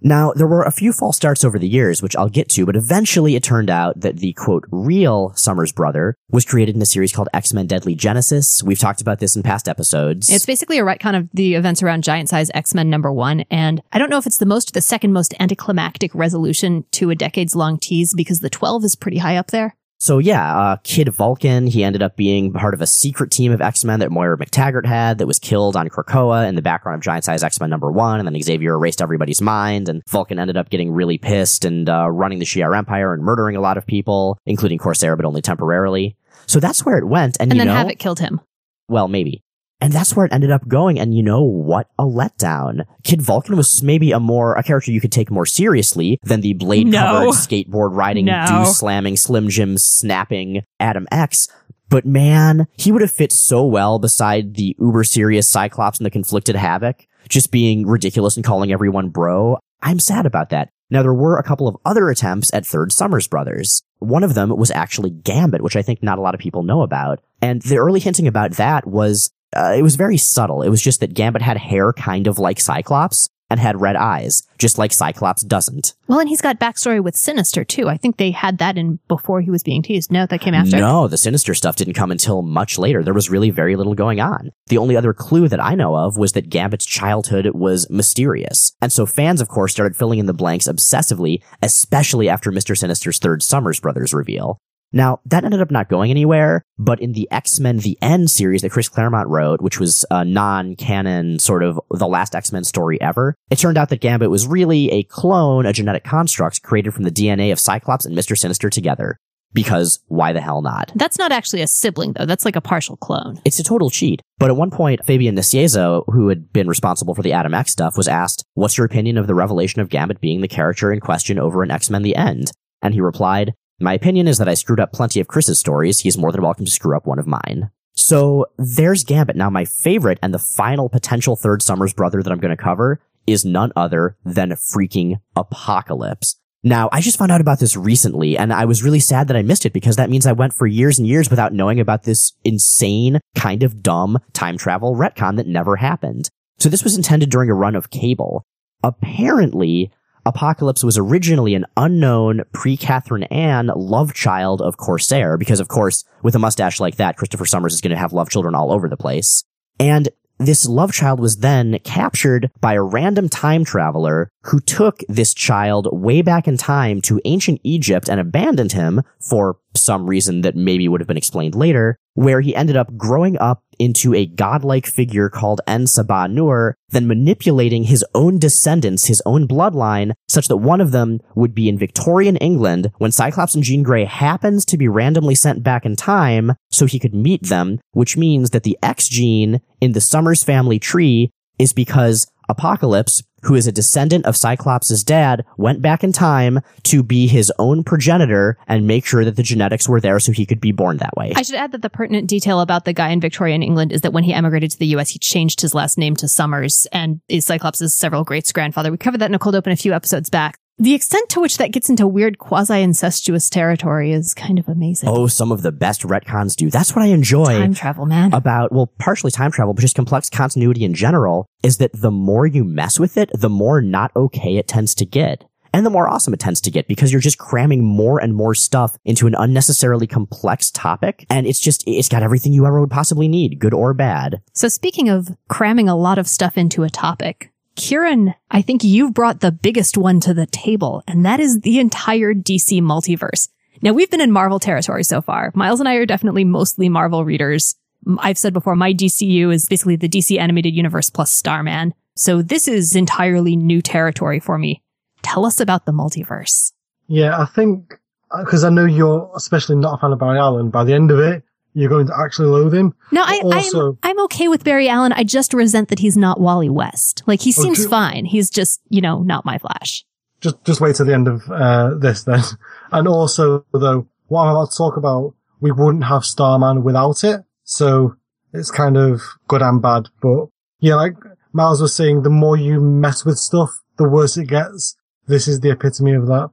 [0.00, 2.76] Now, there were a few false starts over the years, which I'll get to, but
[2.76, 7.12] eventually it turned out that the quote, real Summers brother was created in a series
[7.12, 8.62] called X-Men Deadly Genesis.
[8.62, 10.30] We've talked about this in past episodes.
[10.30, 13.44] It's basically a retcon of the events around Giant Size X-Men number one.
[13.50, 17.14] And I don't know if it's the most the second most anticlimactic resolution to a
[17.14, 19.76] decades long tease because the 12 is pretty high up there.
[19.98, 23.62] So yeah, uh, Kid Vulcan, he ended up being part of a secret team of
[23.62, 27.24] X-Men that Moira McTaggart had that was killed on Krakoa in the background of Giant
[27.24, 30.92] Size X-Men number one, and then Xavier erased everybody's mind, and Vulcan ended up getting
[30.92, 34.78] really pissed and uh, running the Shi'ar Empire and murdering a lot of people, including
[34.78, 36.14] Corsair, but only temporarily.
[36.46, 38.40] So that's where it went, and, And then know, Havoc killed him.
[38.88, 39.42] well, maybe.
[39.80, 40.98] And that's where it ended up going.
[40.98, 41.88] And you know what?
[41.98, 42.86] A letdown.
[43.04, 46.54] Kid Vulcan was maybe a more, a character you could take more seriously than the
[46.54, 47.30] blade covered No.
[47.32, 48.46] skateboard riding, No.
[48.48, 51.48] deuce slamming, slim jim snapping Adam X.
[51.88, 56.10] But man, he would have fit so well beside the uber serious Cyclops and the
[56.10, 59.58] conflicted Havoc, just being ridiculous and calling everyone bro.
[59.82, 60.70] I'm sad about that.
[60.88, 63.82] Now, there were a couple of other attempts at Third Summers Brothers.
[63.98, 66.82] One of them was actually Gambit, which I think not a lot of people know
[66.82, 67.20] about.
[67.42, 70.62] And the early hinting about that was, uh, it was very subtle.
[70.62, 74.42] It was just that Gambit had hair kind of like Cyclops and had red eyes,
[74.58, 75.94] just like Cyclops doesn't.
[76.08, 77.88] Well, and he's got backstory with Sinister too.
[77.88, 80.10] I think they had that in before he was being teased.
[80.10, 80.76] No, that came after.
[80.76, 83.02] No, the Sinister stuff didn't come until much later.
[83.02, 84.50] There was really very little going on.
[84.66, 88.72] The only other clue that I know of was that Gambit's childhood was mysterious.
[88.82, 92.76] And so fans, of course, started filling in the blanks obsessively, especially after Mr.
[92.76, 94.58] Sinister's third Summers Brothers reveal.
[94.92, 98.70] Now, that ended up not going anywhere, but in the X-Men The End series that
[98.70, 103.58] Chris Claremont wrote, which was a non-canon sort of the last X-Men story ever, it
[103.58, 107.52] turned out that Gambit was really a clone, a genetic construct created from the DNA
[107.52, 108.38] of Cyclops and Mr.
[108.38, 109.18] Sinister together.
[109.52, 110.92] Because why the hell not?
[110.94, 112.26] That's not actually a sibling though.
[112.26, 113.40] That's like a partial clone.
[113.44, 114.20] It's a total cheat.
[114.38, 117.96] But at one point, Fabian Nicieza, who had been responsible for the Adam X stuff,
[117.96, 121.38] was asked, what's your opinion of the revelation of Gambit being the character in question
[121.38, 122.50] over in X-Men The End?
[122.82, 126.00] And he replied, my opinion is that I screwed up plenty of Chris's stories.
[126.00, 127.70] He's more than welcome to screw up one of mine.
[127.94, 129.36] So there's Gambit.
[129.36, 133.00] Now my favorite and the final potential third Summers brother that I'm going to cover
[133.26, 136.36] is none other than freaking Apocalypse.
[136.62, 139.42] Now, I just found out about this recently, and I was really sad that I
[139.42, 142.32] missed it because that means I went for years and years without knowing about this
[142.44, 146.28] insane, kind of dumb time travel retcon that never happened.
[146.58, 148.42] So this was intended during a run of Cable.
[148.82, 149.92] Apparently,
[150.26, 156.34] Apocalypse was originally an unknown pre-Catherine Anne love child of Corsair, because of course, with
[156.34, 158.96] a mustache like that, Christopher Summers is going to have love children all over the
[158.96, 159.44] place.
[159.78, 160.08] And
[160.38, 165.88] this love child was then captured by a random time traveler who took this child
[165.92, 170.88] way back in time to ancient Egypt and abandoned him for some reason that maybe
[170.88, 175.28] would have been explained later, where he ended up growing up into a godlike figure
[175.28, 180.80] called En Sabah Nur, then manipulating his own descendants, his own bloodline, such that one
[180.80, 184.88] of them would be in Victorian England when Cyclops and Jean Grey happens to be
[184.88, 189.08] randomly sent back in time so he could meet them, which means that the X
[189.08, 195.02] gene in the Summers family tree is because Apocalypse, who is a descendant of Cyclops'
[195.02, 199.42] dad, went back in time to be his own progenitor and make sure that the
[199.42, 201.32] genetics were there so he could be born that way.
[201.36, 204.12] I should add that the pertinent detail about the guy in Victorian England is that
[204.12, 207.46] when he emigrated to the US, he changed his last name to Summers and is
[207.46, 208.90] Cyclops' several greats grandfather.
[208.90, 210.58] We covered that in a cold open a few episodes back.
[210.78, 215.08] The extent to which that gets into weird quasi-incestuous territory is kind of amazing.
[215.08, 216.68] oh, some of the best retcons do.
[216.68, 217.46] That's what I enjoy.
[217.46, 218.34] Time travel, man.
[218.34, 222.46] about, well, partially time travel, but just complex continuity in general, is that the more
[222.46, 225.44] you mess with it, the more not okay it tends to get.
[225.72, 228.54] And the more awesome it tends to get because you're just cramming more and more
[228.54, 231.24] stuff into an unnecessarily complex topic.
[231.30, 234.42] And it's just, it's got everything you ever would possibly need, good or bad.
[234.52, 239.14] So speaking of cramming a lot of stuff into a topic, Kieran, I think you've
[239.14, 243.48] brought the biggest one to the table, and that is the entire DC multiverse.
[243.82, 245.52] Now we've been in Marvel territory so far.
[245.54, 247.76] Miles and I are definitely mostly Marvel readers.
[248.18, 251.92] I've said before, my DCU is basically the DC animated universe plus Starman.
[252.14, 254.82] So this is entirely new territory for me.
[255.22, 256.72] Tell us about the multiverse.
[257.08, 257.98] Yeah, I think
[258.30, 260.70] uh, because I know you're especially not a fan of Barry Allen.
[260.70, 261.42] By the end of it,
[261.76, 262.94] you're going to actually loathe him.
[263.12, 265.12] No, I, Also- I'm, I'm okay with Barry Allen.
[265.12, 267.22] I just resent that he's not Wally West.
[267.26, 267.90] Like he seems Okay.
[267.90, 268.24] fine.
[268.24, 270.04] He's just, you know, not my Flash.
[270.40, 272.40] Just just wait till the end of uh, this then.
[272.92, 277.40] And also, though, what I'm about to talk about we wouldn't have Starman without it.
[277.64, 278.14] So
[278.52, 280.08] it's kind of good and bad.
[280.22, 280.46] But
[280.80, 281.14] yeah, like
[281.52, 284.96] Miles was saying, the more you mess with stuff, the worse it gets.
[285.26, 286.50] This is the epitome of that.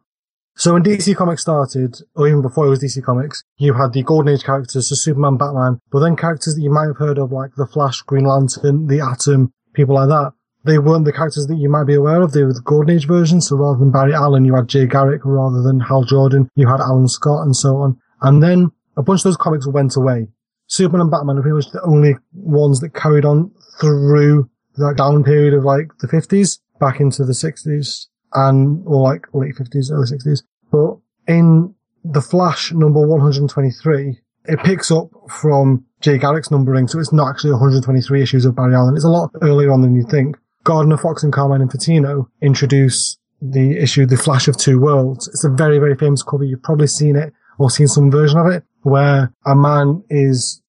[0.56, 4.04] So when DC Comics started, or even before it was DC Comics, you had the
[4.04, 7.32] Golden Age characters, so Superman, Batman, but then characters that you might have heard of,
[7.32, 10.34] like the Flash, Green Lantern, the Atom, people like that.
[10.66, 12.32] They weren't the characters that you might be aware of.
[12.32, 13.48] They were the Golden Age versions.
[13.48, 15.22] So rather than Barry Allen, you had Jay Garrick.
[15.26, 18.00] Rather than Hal Jordan, you had Alan Scott and so on.
[18.22, 20.30] And then a bunch of those comics went away.
[20.68, 23.52] Superman and Batman are pretty much the only ones that carried on
[23.82, 29.26] through that down period of like the 50s back into the 60s and, or like
[29.34, 30.44] late 50s, early 60s.
[30.72, 31.74] But in
[32.04, 37.52] The Flash number 123, it picks up from Jay Garrick's numbering, so it's not actually
[37.52, 38.96] 123 issues of Barry Allen.
[38.96, 40.38] It's a lot earlier on than you think.
[40.64, 45.28] Gardner Fox and Carmine Infantino introduce the issue The Flash of Two Worlds.
[45.28, 46.44] It's a very, very famous cover.
[46.44, 50.62] You've probably seen it or seen some version of it where a man is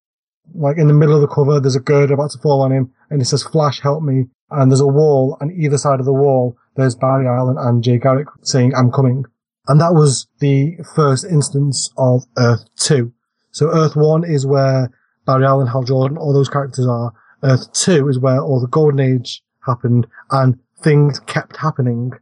[0.54, 2.92] like in the middle of the cover, there's a gird about to fall on him
[3.10, 4.26] and it says Flash help me.
[4.54, 7.98] And there's a wall and either side of the wall, there's Barry Allen and Jay
[7.98, 9.24] Garrick saying I'm coming.
[9.66, 13.12] And that was the first instance of Earth 2.
[13.50, 14.90] So Earth 1 is where
[15.26, 17.12] Barry Allen, Hal Jordan, all those characters are.
[17.42, 22.12] Earth 2 is where all the Golden Age happened and things kept happening.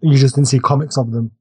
[0.00, 1.32] You just didn't see comics of them.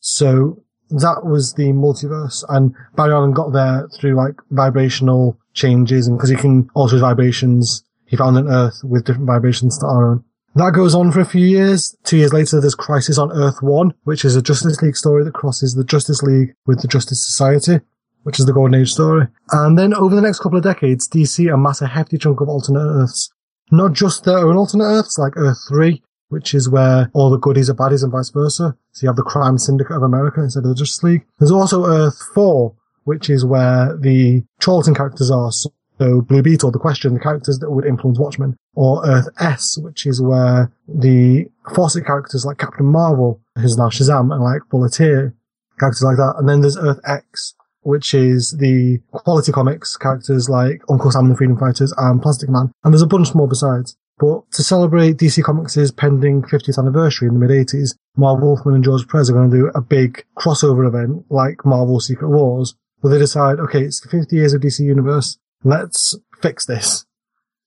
[0.00, 6.16] So that was the multiverse and Barry Allen got there through like vibrational changes and
[6.16, 10.12] because he can alter his vibrations, he found an Earth with different vibrations to our
[10.12, 10.24] own.
[10.54, 11.96] That goes on for a few years.
[12.04, 15.34] Two years later, there's Crisis on Earth 1, which is a Justice League story that
[15.34, 17.80] crosses the Justice League with the Justice Society,
[18.22, 19.26] which is the Golden Age story.
[19.52, 22.80] And then over the next couple of decades, DC amass a hefty chunk of alternate
[22.80, 23.30] Earths.
[23.70, 27.70] Not just their own alternate Earths, like Earth 3, which is where all the goodies
[27.70, 28.76] are baddies and vice versa.
[28.92, 31.26] So you have the Crime Syndicate of America instead of the Justice League.
[31.38, 35.52] There's also Earth 4, which is where the Charlton characters are.
[35.52, 38.56] So Blue Beetle, the question, the characters that would influence Watchmen.
[38.74, 44.32] Or Earth S, which is where the Fawcett characters like Captain Marvel, who's now Shazam,
[44.32, 45.34] and like Bulleteer,
[45.78, 46.34] characters like that.
[46.38, 51.32] And then there's Earth X, which is the quality comics characters like Uncle Sam and
[51.32, 52.70] the Freedom Fighters and Plastic Man.
[52.84, 53.96] And there's a bunch more besides.
[54.18, 58.84] But to celebrate DC Comics' pending 50th anniversary in the mid 80s, Marv Wolfman and
[58.84, 63.12] George Perez are going to do a big crossover event like Marvel Secret Wars, where
[63.12, 67.04] they decide, okay, it's the 50 years of DC Universe, let's fix this.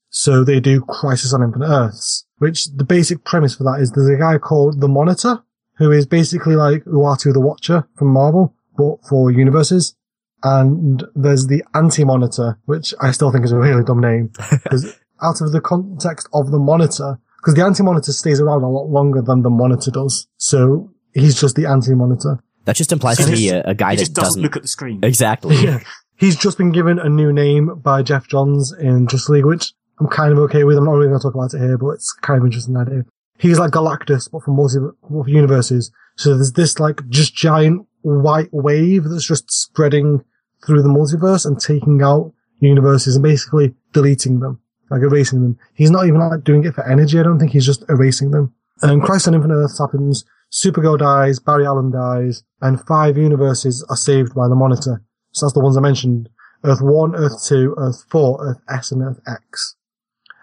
[0.09, 4.09] So they do Crisis on Infinite Earths, which the basic premise for that is there's
[4.09, 5.41] a guy called the Monitor,
[5.77, 9.95] who is basically like Uatu the Watcher from Marvel, but for universes.
[10.43, 14.31] And there's the Anti-Monitor, which I still think is a really dumb name,
[14.63, 18.85] because out of the context of the Monitor, because the Anti-Monitor stays around a lot
[18.89, 20.27] longer than the Monitor does.
[20.37, 22.43] So he's just the Anti-Monitor.
[22.65, 24.41] That just implies So to me he a, a guy He that just doesn't doesn't
[24.43, 24.99] look at the screen.
[25.03, 25.55] exactly.
[25.55, 25.79] Yeah.
[26.21, 30.05] He's just been given a new name by Geoff Johns in Justice League, which I'm
[30.05, 30.77] kind of okay with.
[30.77, 33.05] I'm not really going to talk about it here, but it's kind of interesting idea.
[33.39, 34.77] He's like Galactus, but for multi
[35.09, 35.91] multi universes.
[36.17, 40.23] So there's this like just giant white wave that's just spreading
[40.63, 44.61] through the multiverse and taking out universes and basically deleting them,
[44.91, 45.57] like erasing them.
[45.73, 47.19] He's not even like doing it for energy.
[47.19, 48.53] I don't think he's just erasing them.
[48.83, 50.23] And Crisis on Infinite Earths happens.
[50.51, 55.01] Supergirl dies, Barry Allen dies, and five universes are saved by the Monitor.
[55.31, 56.29] So that's the ones I mentioned.
[56.63, 59.75] Earth 1, Earth 2, Earth 4, Earth S, and Earth X.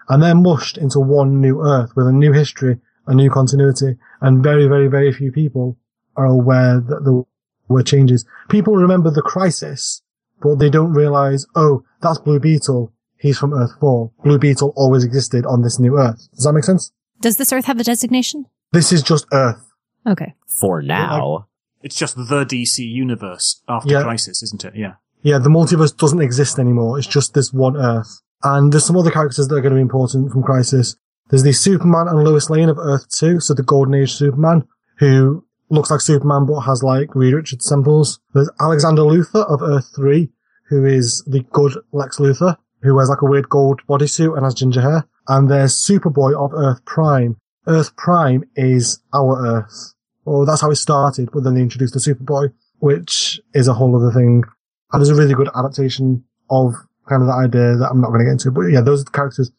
[0.09, 4.43] And they're mushed into one new Earth with a new history, a new continuity, and
[4.43, 5.77] very, very, very few people
[6.15, 7.23] are aware that there
[7.67, 8.25] were changes.
[8.49, 10.01] People remember the crisis,
[10.41, 12.91] but they don't realize, oh, that's Blue Beetle.
[13.17, 14.11] He's from Earth 4.
[14.23, 16.27] Blue Beetle always existed on this new Earth.
[16.33, 16.91] Does that make sense?
[17.21, 18.45] Does this Earth have a designation?
[18.71, 19.73] This is just Earth.
[20.07, 20.33] Okay.
[20.47, 21.47] For now.
[21.81, 24.03] It's just the DC universe after Yeah.
[24.03, 24.75] Crisis, isn't it?
[24.75, 24.93] Yeah.
[25.21, 26.97] Yeah, the multiverse doesn't exist anymore.
[26.97, 28.21] It's just this one Earth.
[28.43, 30.95] And there's some other characters that are going to be important from Crisis.
[31.29, 34.63] There's the Superman and Lois Lane of Earth 2, so the Golden Age Superman,
[34.99, 38.19] who looks like Superman but has like Reed Richards samples.
[38.33, 40.31] There's Alexander Luthor of Earth 3,
[40.69, 44.53] who is the good Lex Luthor, who wears like a weird gold bodysuit and has
[44.55, 45.05] ginger hair.
[45.27, 47.35] And there's Superboy of Earth Prime.
[47.67, 49.93] Earth Prime is our Earth.
[50.29, 53.95] Well, that's how it started, but then they introduced the Superboy, which is a whole
[53.95, 54.43] other thing.
[54.91, 56.75] And there's a really good adaptation of
[57.07, 58.51] kind of the idea that I'm not going to get into.
[58.51, 59.51] But yeah, those are the characters.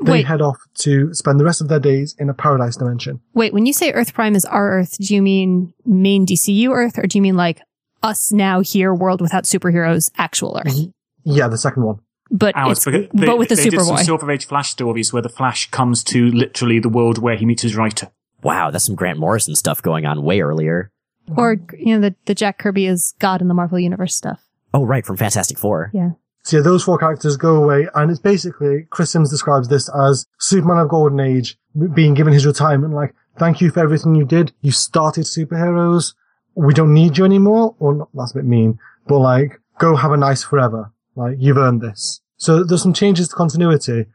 [0.00, 0.26] They Wait.
[0.26, 3.20] head off to spend the rest of their days in a paradise dimension.
[3.34, 6.98] Wait, when you say Earth Prime is our Earth, do you mean main DCU Earth
[6.98, 7.60] or do you mean like
[8.04, 10.86] us now here, world without superheroes, actual Earth?
[11.24, 11.98] Yeah, the second one.
[12.30, 14.04] But Ours, it's, because but with the they did some Superboy.
[14.04, 17.62] Silver Age Flash stories where the Flash comes to literally the world where he meets
[17.62, 18.10] his writer.
[18.42, 20.90] Wow, that's some Grant Morrison stuff going on way earlier.
[21.36, 24.40] Or, you know, the, the Jack Kirby is God in the Marvel Universe stuff.
[24.74, 25.90] Oh, right, from Fantastic Four.
[25.94, 26.10] Yeah.
[26.44, 30.26] So yeah, those four characters go away, and it's basically Chris Sims describes this as
[30.40, 31.56] Superman of Golden Age
[31.94, 32.94] being given his retirement.
[32.94, 34.52] Like, thank you for everything you did.
[34.60, 36.14] You started superheroes.
[36.56, 37.76] We don't need you anymore.
[37.78, 40.92] Or not, that's a bit mean, but like, go have a nice forever.
[41.14, 42.20] Like, you've earned this.
[42.38, 44.06] So there's some changes to continuity.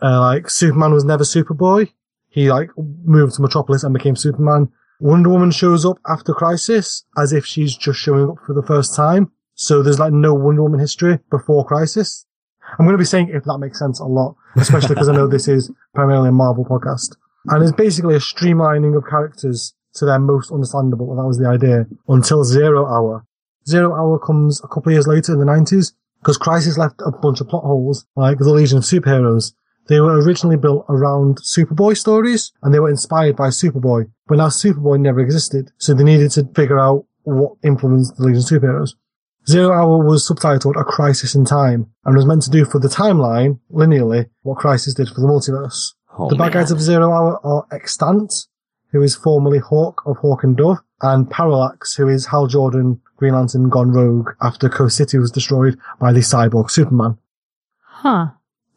[0.00, 1.90] Uh, like, Superman was never Superboy.
[2.32, 4.70] He like moved to Metropolis and became Superman.
[5.00, 8.96] Wonder Woman shows up after Crisis as if she's just showing up for the first
[8.96, 9.30] time.
[9.54, 12.24] So there's like no Wonder Woman history before Crisis.
[12.78, 15.26] I'm going to be saying if that makes sense a lot, especially because I know
[15.26, 17.16] this is primarily a Marvel podcast.
[17.48, 21.10] And it's basically a streamlining of characters to their most understandable.
[21.10, 23.26] And that was the idea until Zero Hour.
[23.68, 27.10] Zero Hour comes a couple of years later in the 90s because Crisis left a
[27.10, 29.52] bunch of plot holes, like the Legion of Superheroes.
[29.88, 34.48] They were originally built around Superboy stories and they were inspired by Superboy, but now
[34.48, 35.72] Superboy never existed.
[35.78, 38.94] So they needed to figure out what influenced the Legion of Superheroes.
[39.48, 42.88] Zero Hour was subtitled A Crisis in Time and was meant to do for the
[42.88, 45.94] timeline, linearly, what Crisis did for the multiverse.
[46.16, 46.52] Oh, the bad man.
[46.52, 48.46] guys of Zero Hour are Extant,
[48.92, 53.34] who is formerly Hawk of Hawk and Dove, and Parallax, who is Hal Jordan, Green
[53.34, 57.18] Lantern gone rogue after Coast City was destroyed by the cyborg Superman.
[57.80, 58.28] Huh.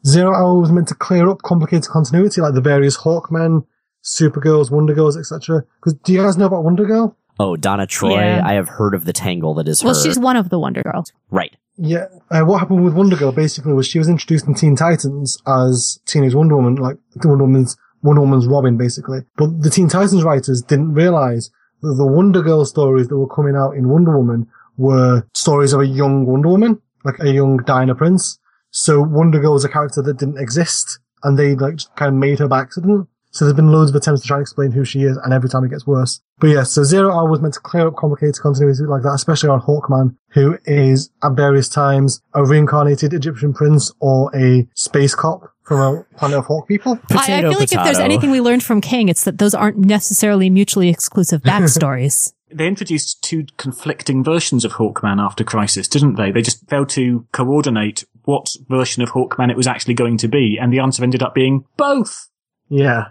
[0.06, 3.66] Zero Hour was meant to clear up complicated continuity like the various Hawkmen,
[4.04, 5.64] Supergirls, Wonder Girls, etc.
[5.80, 7.16] Because do you guys know about Wonder Girl?
[7.38, 8.14] Oh, Donna Troy.
[8.14, 8.42] Yeah.
[8.44, 9.86] I have heard of the tangle that is her.
[9.86, 10.02] Well, her.
[10.02, 11.12] she's one of the Wonder Girls.
[11.30, 11.54] right.
[11.78, 12.06] Yeah.
[12.30, 16.00] Uh, what happened with Wonder Girl basically was she was introduced in Teen Titans as
[16.06, 19.20] Teenage Wonder Woman, like the Wonder Woman's Wonder Woman's Robin, basically.
[19.36, 21.50] But the Teen Titans writers didn't realize
[21.82, 24.48] that the Wonder Girl stories that were coming out in Wonder Woman
[24.78, 28.38] were stories of a young Wonder Woman, like a young Diana Prince.
[28.70, 32.38] So Wonder Girl was a character that didn't exist, and they like kind of made
[32.38, 33.08] her by accident.
[33.30, 35.50] So there's been loads of attempts to try and explain who she is, and every
[35.50, 36.22] time it gets worse.
[36.38, 39.50] But yeah, so Zero Hour was meant to clear up complicated continuity like that, especially
[39.50, 45.52] on Hawkman, who is at various times a reincarnated Egyptian prince or a space cop
[45.64, 46.92] from a planet of hawk people.
[47.10, 49.52] I, I Potato, feel like if there's anything we learned from King, it's that those
[49.52, 52.32] aren't necessarily mutually exclusive backstories.
[52.50, 56.30] They introduced two conflicting versions of Hawkman after Crisis, didn't they?
[56.30, 60.58] They just failed to coordinate what version of Hawkman it was actually going to be,
[60.60, 62.28] and the answer ended up being both.
[62.68, 63.08] Yeah.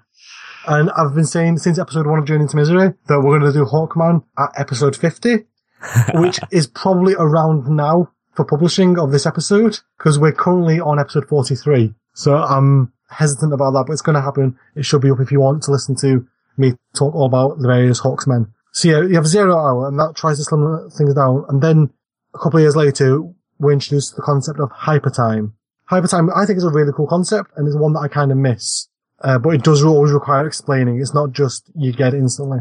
[0.68, 3.58] And I've been saying since episode one of Journey into Misery that we're going to
[3.58, 5.46] do Hawkman at episode 50,
[6.16, 11.28] which is probably around now for publishing of this episode because we're currently on episode
[11.30, 11.94] 43.
[12.14, 14.58] So I'm hesitant about that, but it's going to happen.
[14.76, 17.68] It should be up if you want to listen to me talk all about the
[17.68, 18.52] various Hawksmen.
[18.74, 21.46] So yeah, you have Zero Hour and that tries to slim things down.
[21.48, 21.90] And then
[22.34, 23.22] a couple of years later,
[23.60, 25.54] we introduced the concept of hypertime.
[25.90, 28.38] Hypertime, I think is a really cool concept and it's one that I kind of
[28.38, 28.88] miss.
[29.22, 31.00] Uh, but it does always require explaining.
[31.00, 32.60] It's not just you get it instantly.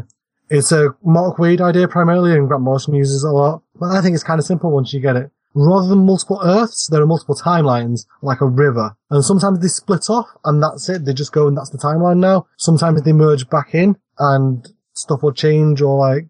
[0.49, 3.63] It's a Mark Waid idea primarily, and Grant Morrison uses it a lot.
[3.79, 5.31] But I think it's kind of simple once you get it.
[5.55, 8.95] Rather than multiple Earths, there are multiple timelines, like a river.
[9.09, 11.05] And sometimes they split off, and that's it.
[11.05, 12.47] They just go, and that's the timeline now.
[12.57, 16.27] Sometimes they merge back in, and stuff will change, or like,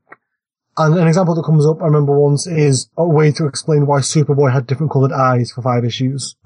[0.77, 3.99] and an example that comes up, I remember once, is a way to explain why
[3.99, 6.35] Superboy had different coloured eyes for five issues.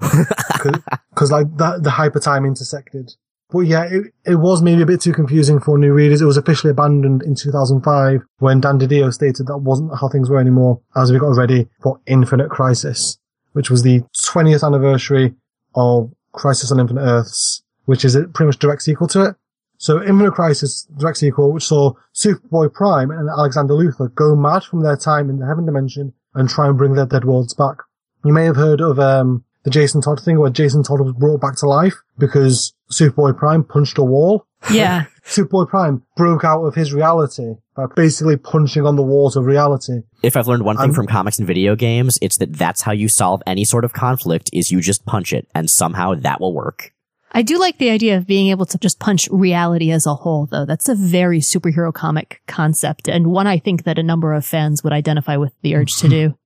[1.10, 3.12] Because, like, that, the hyper time intersected.
[3.50, 6.20] But yeah, it, it was maybe a bit too confusing for new readers.
[6.20, 10.38] It was officially abandoned in 2005 when Dan DiDio stated that wasn't how things were
[10.38, 13.18] anymore as we got ready for Infinite Crisis,
[13.52, 15.34] which was the 20th anniversary
[15.74, 19.36] of Crisis on Infinite Earths, which is a pretty much direct sequel to it.
[19.80, 24.82] So Infinite Crisis, direct sequel, which saw Superboy Prime and Alexander Luthor go mad from
[24.82, 27.78] their time in the Heaven Dimension and try and bring their dead worlds back.
[28.22, 31.40] You may have heard of um, the Jason Todd thing where Jason Todd was brought
[31.40, 34.46] back to life because Superboy Prime punched a wall.
[34.70, 35.06] Yeah.
[35.24, 40.02] Superboy Prime broke out of his reality by basically punching on the walls of reality.
[40.22, 42.92] If I've learned one thing I'm- from comics and video games, it's that that's how
[42.92, 46.52] you solve any sort of conflict is you just punch it and somehow that will
[46.52, 46.92] work.
[47.32, 50.46] I do like the idea of being able to just punch reality as a whole,
[50.46, 50.64] though.
[50.64, 54.82] That's a very superhero comic concept, and one I think that a number of fans
[54.82, 56.34] would identify with the urge to do.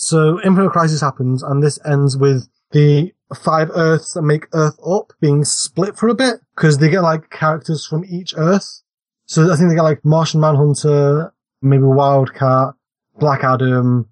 [0.00, 5.12] So Infinite Crisis happens and this ends with the five Earths that make Earth up
[5.20, 8.80] being split for a bit because they get like characters from each Earth.
[9.26, 12.72] So I think they get like Martian Manhunter, maybe Wildcat,
[13.18, 14.08] Black Adam,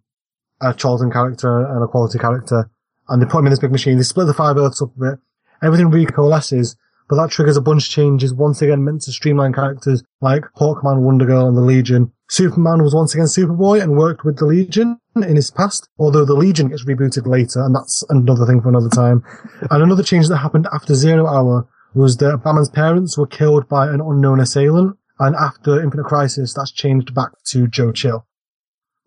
[0.61, 2.71] a Charlton character and a quality character.
[3.09, 3.97] And they put them in this big machine.
[3.97, 5.19] They split the five Earths up a bit.
[5.63, 6.77] Everything really coalesces,
[7.09, 11.01] but that triggers a bunch of changes once again meant to streamline characters like Hawkman,
[11.01, 12.13] Wonder Girl, and the Legion.
[12.29, 16.35] Superman was once again Superboy and worked with the Legion in his past, although the
[16.35, 19.25] Legion gets rebooted later, and that's another thing for another time.
[19.71, 23.89] and another change that happened after Zero Hour was that Batman's parents were killed by
[23.89, 28.27] an unknown assailant, and after Infinite Crisis, that's changed back to Joe Chill.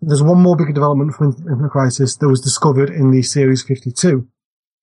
[0.02, 4.28] there's one more big development from Infinite Crisis that was discovered in the series 52.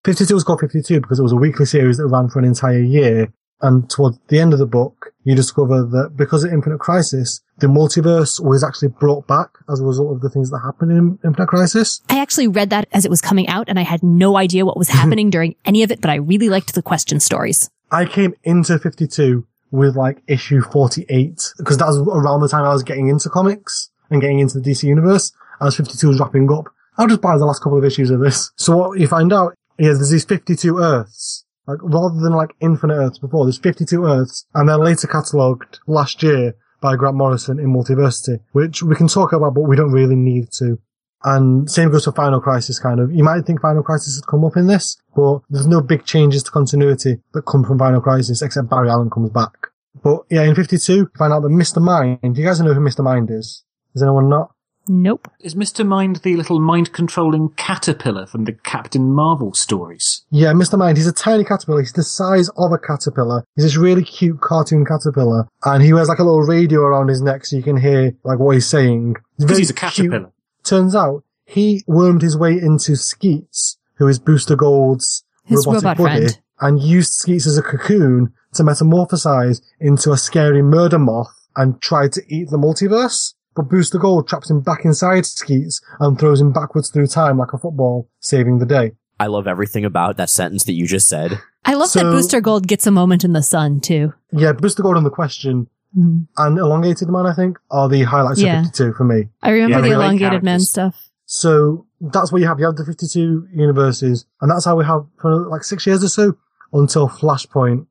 [0.04, 2.80] 52 was called 52 because it was a weekly series that ran for an entire
[2.80, 3.32] year.
[3.60, 7.66] And towards the end of the book, you discover that because of Infinite Crisis, the
[7.66, 11.48] multiverse was actually brought back as a result of the things that happened in Infinite
[11.48, 12.00] Crisis.
[12.08, 14.76] I actually read that as it was coming out and I had no idea what
[14.76, 17.68] was happening during any of it, but I really liked the question stories.
[17.90, 22.72] I came into 52 with like issue 48 because that was around the time I
[22.72, 26.66] was getting into comics and getting into the DC universe as 52 was wrapping up.
[26.96, 28.50] I'll just buy the last couple of issues of this.
[28.56, 31.44] So what you find out is there's these 52 Earths.
[31.66, 36.22] Like rather than like infinite Earths before, there's 52 Earths and they're later catalogued last
[36.22, 40.16] year by Grant Morrison in Multiversity, which we can talk about, but we don't really
[40.16, 40.78] need to.
[41.24, 43.12] And same goes for Final Crisis, kind of.
[43.12, 46.44] You might think Final Crisis had come up in this, but there's no big changes
[46.44, 49.68] to continuity that come from Final Crisis, except Barry Allen comes back.
[50.02, 51.82] But yeah, in 52, you find out that Mr.
[51.82, 53.02] Mind, do you guys know who Mr.
[53.02, 53.64] Mind is?
[53.94, 54.52] Is anyone not?
[54.88, 55.30] Nope.
[55.40, 55.86] Is Mr.
[55.86, 60.24] Mind the little mind controlling caterpillar from the Captain Marvel stories?
[60.30, 60.78] Yeah, Mr.
[60.78, 61.80] Mind, he's a tiny caterpillar.
[61.80, 63.44] He's the size of a caterpillar.
[63.54, 65.46] He's this really cute cartoon caterpillar.
[65.64, 68.38] And he wears like a little radio around his neck so you can hear like
[68.38, 69.16] what he's saying.
[69.38, 70.10] Because he's a cute.
[70.10, 70.32] caterpillar.
[70.64, 75.96] Turns out he wormed his way into Skeets, who is Booster Gold's His robotic robot
[75.98, 76.40] buddy, friend.
[76.60, 82.12] and used Skeets as a cocoon to metamorphosize into a scary murder moth and tried
[82.12, 83.34] to eat the multiverse.
[83.58, 87.52] But Booster Gold traps him back inside Skeets and throws him backwards through time like
[87.52, 88.92] a football, saving the day.
[89.18, 91.40] I love everything about that sentence that you just said.
[91.64, 94.12] I love that Booster Gold gets a moment in the sun too.
[94.30, 95.66] Yeah, Booster Gold and the question
[95.98, 96.28] Mhm.
[96.36, 98.60] and Elongated Man, I think, are the highlights Yeah.
[98.60, 99.28] of 52 for me.
[99.42, 101.08] I remember Yeah, the they like elongated man stuff.
[101.26, 102.60] So that's what you have.
[102.60, 106.08] You have the 52 universes, and that's how we have for like six years or
[106.08, 106.34] so
[106.72, 107.86] until Flashpoint.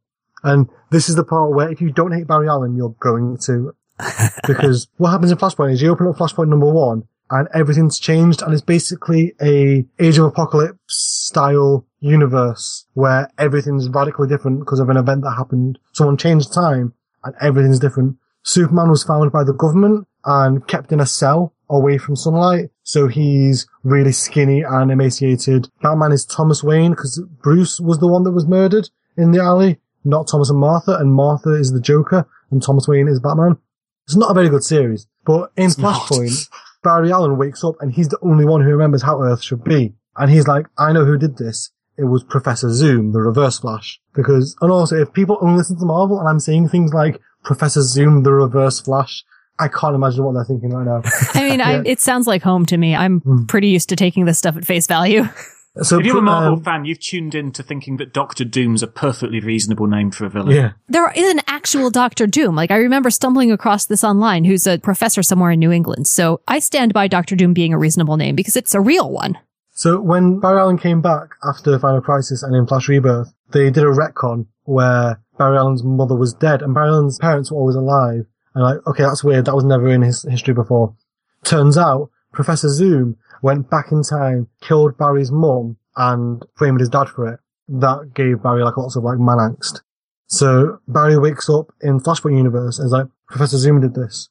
[0.46, 3.74] And this is the part where if you don't hate Barry Allen, you're going to.
[4.48, 8.42] because what happens in Flashpoint is you open up Flashpoint number one and everything's changed
[8.42, 14.90] and it's basically a Age of Apocalypse style universe where everything's radically different because of
[14.90, 15.80] an event that happened.
[15.94, 16.94] Someone changed time
[17.24, 18.18] and everything's different.
[18.44, 22.70] Superman was found by the government and kept in a cell away from sunlight.
[22.84, 25.68] So he's really skinny and emaciated.
[25.82, 29.80] Batman is Thomas Wayne because Bruce was the one that was murdered in the alley,
[30.06, 30.98] not Thomas and Martha.
[30.98, 33.58] And Martha is the Joker and Thomas Wayne is Batman.
[34.08, 36.02] It's not a very good series, but in It's not.
[36.04, 36.50] Flashpoint,
[36.84, 39.94] Barry Allen wakes up and he's the only one who remembers how Earth should be.
[40.16, 41.72] And he's like, I know who did this.
[41.98, 44.00] It was Professor Zoom, the Reverse Flash.
[44.16, 47.82] Because, and also, if people only listen to Marvel and I'm saying things like Professor
[47.82, 49.24] Zoom, the Reverse Flash,
[49.60, 51.02] I can't imagine what they're thinking right now.
[51.34, 52.96] I mean, I, it sounds like home to me.
[52.96, 53.46] I'm Hmm.
[53.46, 55.28] pretty used to taking this stuff at face value.
[55.84, 58.84] So, If you're a Marvel um, fan, you've tuned in to thinking that Doctor Doom's
[58.84, 60.56] a perfectly reasonable name for a villain.
[60.56, 60.72] yeah.
[60.88, 62.56] There is an actual Doctor Doom.
[62.56, 66.08] Like I remember stumbling across this online who's a professor somewhere in New England.
[66.08, 69.38] So I stand by Doctor Doom being a reasonable name because it's a real one.
[69.72, 73.84] So when Barry Allen came back after Final Crisis and in Flash Rebirth, they did
[73.84, 78.26] a retcon where Barry Allen's mother was dead and Barry Allen's parents were always alive.
[78.56, 79.46] And like, okay, that's weird.
[79.46, 80.96] That was never in his history before.
[81.44, 87.10] Turns out Professor Zoom went back in time, killed Barry's mum and framed his dad
[87.10, 87.40] for it.
[87.68, 89.82] That gave Barry like lots of like man angst.
[90.28, 94.30] So Barry wakes up in Flashpoint universe and is like, Professor Zoom did this.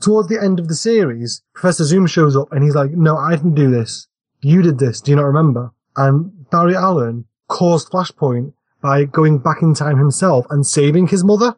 [0.00, 3.36] Towards the end of the series, Professor Zoom shows up and he's like, no, I
[3.36, 4.06] didn't do this.
[4.40, 5.00] You did this.
[5.00, 5.72] Do you not remember?
[5.96, 11.56] And Barry Allen caused Flashpoint by going back in time himself and saving his mother.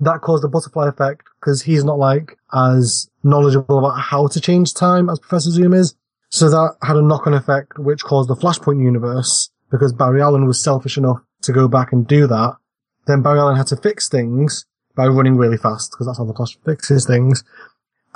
[0.00, 4.72] That caused a butterfly effect because he's not like as knowledgeable about how to change
[4.72, 5.94] time as Professor Zoom is.
[6.34, 10.60] So that had a knock-on effect which caused the Flashpoint universe because Barry Allen was
[10.60, 12.56] selfish enough to go back and do that.
[13.06, 14.66] Then Barry Allen had to fix things
[14.96, 17.44] by running really fast because that's how the Flash fixes things.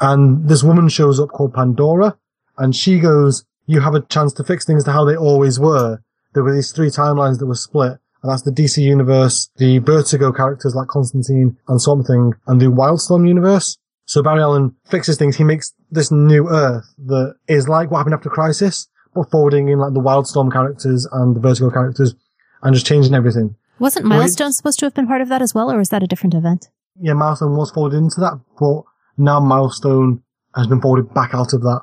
[0.01, 2.19] And this woman shows up called Pandora
[2.57, 6.01] and she goes, you have a chance to fix things to how they always were.
[6.35, 7.99] There were these three timelines that were split.
[8.25, 13.29] And that's the DC universe, the Vertigo characters like Constantine and something, and the Wildstorm
[13.29, 13.79] universe.
[14.07, 15.37] So Barry Allen fixes things.
[15.37, 19.79] He makes this new Earth that is like what happened after Crisis, but forwarding in
[19.79, 22.15] like the Wildstorm characters and the Vertigo characters
[22.63, 23.55] and just changing everything.
[23.79, 26.07] Wasn't Milestone supposed to have been part of that as well, or is that a
[26.07, 26.69] different event?
[27.01, 28.83] Yeah, Milestone was folded into that, but
[29.17, 30.23] now Milestone
[30.55, 31.83] has been folded back out of that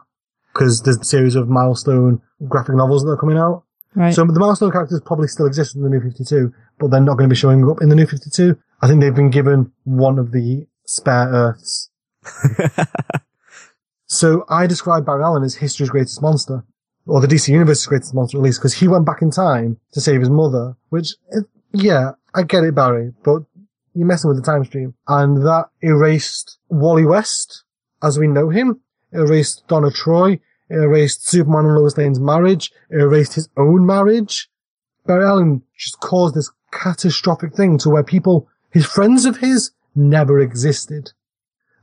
[0.54, 3.64] because there's a series of Milestone graphic novels that are coming out.
[3.96, 4.14] Right.
[4.14, 7.30] So the milestone characters probably still exist in the new 52, but they're not going
[7.30, 8.58] to be showing up in the new 52.
[8.82, 11.90] I think they've been given one of the spare Earths.
[14.08, 16.64] so I describe Barry Allen as history's greatest monster,
[17.06, 20.02] or the DC Universe's greatest monster at least, because he went back in time to
[20.02, 21.42] save his mother, which, eh,
[21.74, 23.44] yeah, I get it, Barry, but
[23.94, 24.94] you're messing with the time stream.
[25.08, 27.64] And that erased Wally West
[28.04, 28.82] as we know him.
[29.12, 30.40] It erased Donna Troy.
[30.70, 32.72] It erased Superman and Lois Lane's marriage.
[32.90, 34.50] It erased his own marriage.
[35.06, 40.40] Barry Allen just caused this catastrophic thing to where people, his friends of his, never
[40.40, 41.14] existed.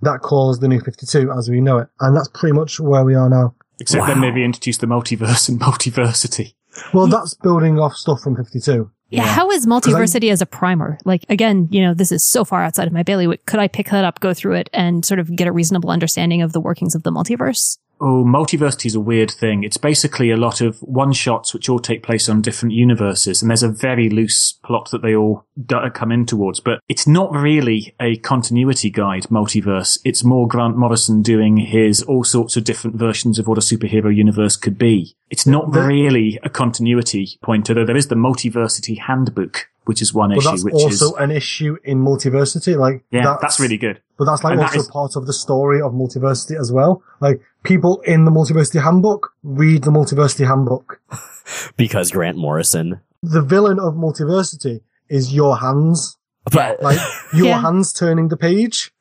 [0.02, 1.88] That caused the New 52 as we know it.
[2.00, 3.54] And that's pretty much where we are now.
[3.80, 4.06] Except Wow.
[4.08, 5.60] then maybe introduce the multiverse and
[5.96, 6.54] multiversity.
[6.92, 8.90] Well, that's building off stuff from 52.
[9.10, 10.98] Yeah, how is multiversity as a primer?
[11.04, 13.44] Like, again, you know, this is so far outside of my bailiwick.
[13.44, 16.40] Could I pick that up, go through it, and sort of get a reasonable understanding
[16.40, 17.76] of the workings of the multiverse?
[18.04, 19.62] Oh, multiversity is a weird thing.
[19.62, 23.48] It's basically a lot of one shots which all take place on different universes, and
[23.48, 26.58] there's a very loose plot that they all uh, come in towards.
[26.58, 30.00] But it's not really a continuity guide, multiverse.
[30.04, 34.12] It's more Grant Morrison doing his all sorts of different versions of what a superhero
[34.12, 35.14] universe could be.
[35.30, 40.30] It's not really a continuity pointer, though there is the Multiversity Handbook, which is one
[40.30, 42.76] But issue, that's which also is an issue in multiversity.
[42.78, 44.00] Like, yeah, that's, really good.
[44.18, 47.02] But that's like And also is- part of the story of multiversity as well.
[47.20, 51.00] Like, people in the multiversity handbook read the multiversity handbook.
[51.76, 53.00] because Grant Morrison.
[53.22, 56.16] The villain of multiversity is your hands.
[56.50, 56.98] But Like,
[57.32, 57.60] your Yeah.
[57.60, 58.92] hands turning the page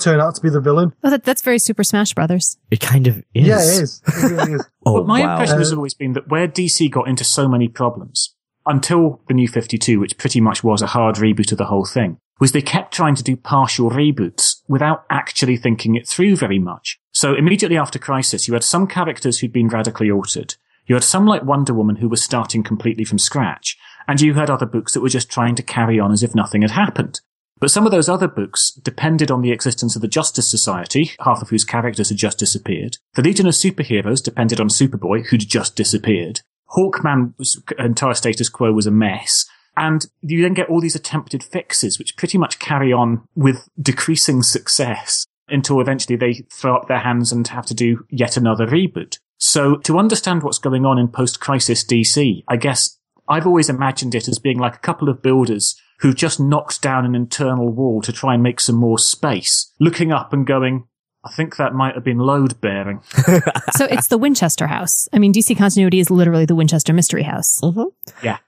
[0.00, 0.92] turn out to be the villain.
[1.02, 2.58] Oh, that, that's very Super Smash Brothers.
[2.70, 3.46] it kind of is.
[3.46, 4.02] Yeah, it is.
[4.06, 4.66] It really is.
[4.86, 5.32] Oh, But my wow.
[5.32, 8.34] impression has Uh, always been that where DC got into so many problems
[8.66, 12.18] until the new 52, which pretty much was a hard reboot of the whole thing,
[12.40, 16.98] was they kept trying to do partial reboots without actually thinking it through very much.
[17.12, 20.54] So immediately after Crisis, you had some characters who'd been radically altered.
[20.86, 23.76] You had some like Wonder Woman who was starting completely from scratch.
[24.08, 26.62] And you had other books that were just trying to carry on as if nothing
[26.62, 27.20] had happened.
[27.60, 31.42] But some of those other books depended on the existence of the Justice Society, half
[31.42, 32.96] of whose characters had just disappeared.
[33.14, 36.40] The Legion of Superheroes depended on Superboy, who'd just disappeared.
[36.72, 39.46] Hawkman's entire status quo was a mess.
[39.76, 44.42] And you then get all these attempted fixes, which pretty much carry on with decreasing
[44.42, 49.18] success until eventually they throw up their hands and have to do yet another reboot.
[49.38, 52.98] So to understand what's going on in post-crisis DC, I guess
[53.28, 57.04] I've always imagined it as being like a couple of builders who've just knocked down
[57.04, 60.84] an internal wall to try and make some more space, looking up and going,
[61.24, 63.00] I think that might have been load bearing.
[63.76, 65.08] so it's the Winchester House.
[65.12, 67.60] I mean, DC continuity is literally the Winchester Mystery House.
[67.62, 67.86] Mhm.
[68.22, 68.38] Yeah.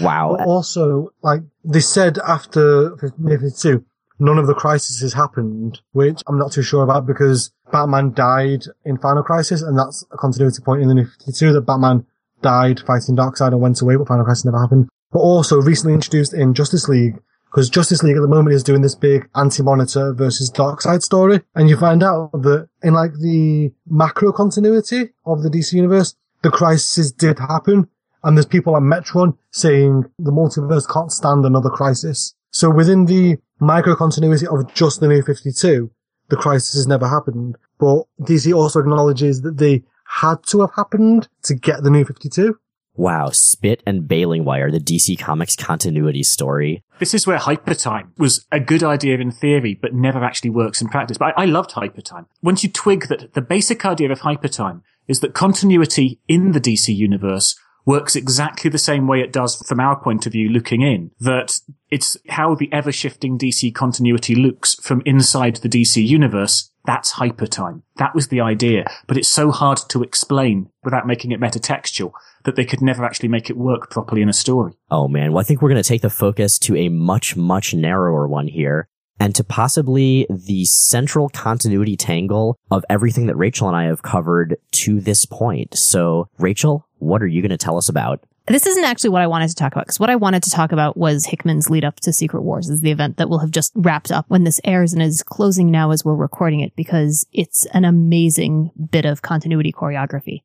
[0.00, 0.36] Wow.
[0.38, 3.84] But also, like, they said after 52,
[4.18, 8.98] none of the crises happened, which I'm not too sure about because Batman died in
[8.98, 12.06] Final Crisis, and that's a continuity point in the New 52 that Batman
[12.42, 14.88] died fighting Darkseid and went away, but Final Crisis never happened.
[15.12, 17.18] But also recently introduced in Justice League,
[17.50, 21.68] because Justice League at the moment is doing this big anti-monitor versus Darkseid story, and
[21.68, 27.10] you find out that in like the macro continuity of the DC universe, the crisis
[27.10, 27.88] did happen,
[28.22, 32.34] and there's people on Metron saying the multiverse can't stand another crisis.
[32.50, 35.90] So within the micro continuity of just the New 52,
[36.28, 37.56] the crisis has never happened.
[37.78, 42.58] But DC also acknowledges that they had to have happened to get the New 52.
[42.98, 43.30] Wow.
[43.30, 46.82] Spit and Baling Wire, the DC Comics continuity story.
[46.98, 50.88] This is where Hypertime was a good idea in theory, but never actually works in
[50.88, 51.16] practice.
[51.16, 52.26] But I, I loved Hypertime.
[52.42, 56.94] Once you twig that the basic idea of Hypertime is that continuity in the DC
[56.94, 61.12] universe works exactly the same way it does from our point of view looking in.
[61.20, 66.70] That it's how the ever shifting DC continuity looks from inside the DC universe.
[66.84, 67.82] That's hypertime.
[67.96, 68.90] That was the idea.
[69.06, 72.12] But it's so hard to explain without making it metatextual
[72.48, 74.72] that they could never actually make it work properly in a story.
[74.90, 75.32] Oh man.
[75.32, 78.48] Well, I think we're going to take the focus to a much, much narrower one
[78.48, 78.88] here
[79.20, 84.56] and to possibly the central continuity tangle of everything that Rachel and I have covered
[84.72, 85.76] to this point.
[85.76, 88.20] So Rachel, what are you going to tell us about?
[88.46, 90.72] This isn't actually what I wanted to talk about because what I wanted to talk
[90.72, 93.72] about was Hickman's lead up to Secret Wars is the event that will have just
[93.74, 97.66] wrapped up when this airs and is closing now as we're recording it because it's
[97.74, 100.40] an amazing bit of continuity choreography.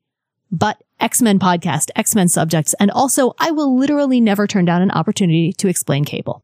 [0.54, 5.52] But X-Men podcast, X-Men subjects, and also I will literally never turn down an opportunity
[5.54, 6.44] to explain Cable.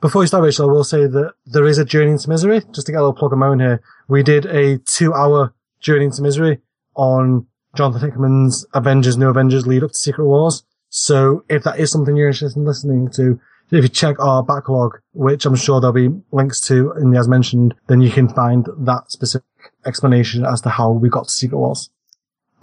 [0.00, 2.62] Before we start, Rachel, I will say that there is a Journey into Misery.
[2.72, 3.80] Just to get a little plug of my own here.
[4.08, 6.58] We did a two hour Journey into Misery
[6.96, 7.46] on
[7.76, 10.64] Jonathan Hickman's Avengers, New Avengers lead up to Secret Wars.
[10.90, 13.40] So if that is something you're interested in listening to,
[13.70, 17.28] if you check our backlog, which I'm sure there'll be links to in the as
[17.28, 19.46] mentioned, then you can find that specific
[19.86, 21.90] explanation as to how we got to Secret Wars.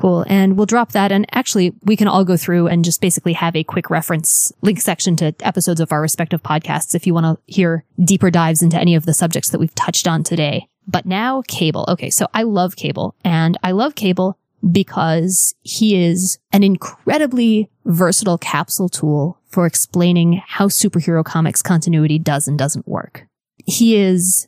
[0.02, 0.26] Cool.
[0.28, 1.12] And we'll drop that.
[1.12, 4.82] And actually, we can all go through and just basically have a quick reference link
[4.82, 8.80] section to episodes of our respective podcasts if you want to hear deeper dives into
[8.80, 10.68] any of the subjects that we've touched on today.
[10.88, 11.86] But now Cable.
[11.88, 12.10] Okay.
[12.10, 14.40] So I love Cable and I love Cable
[14.72, 22.48] because he is an incredibly versatile capsule tool for explaining how superhero comics continuity does
[22.48, 23.28] and doesn't work.
[23.68, 24.48] He is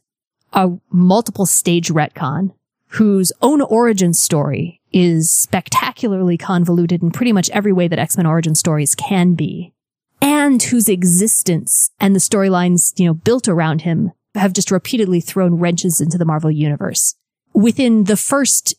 [0.52, 2.54] a multiple stage retcon
[2.88, 8.56] whose own origin story is spectacularly convoluted in pretty much every way that X-Men origin
[8.56, 9.74] stories can be,
[10.22, 15.56] and whose existence and the storylines, you know, built around him have just repeatedly thrown
[15.56, 17.16] wrenches into the Marvel universe.
[17.54, 18.76] Within the first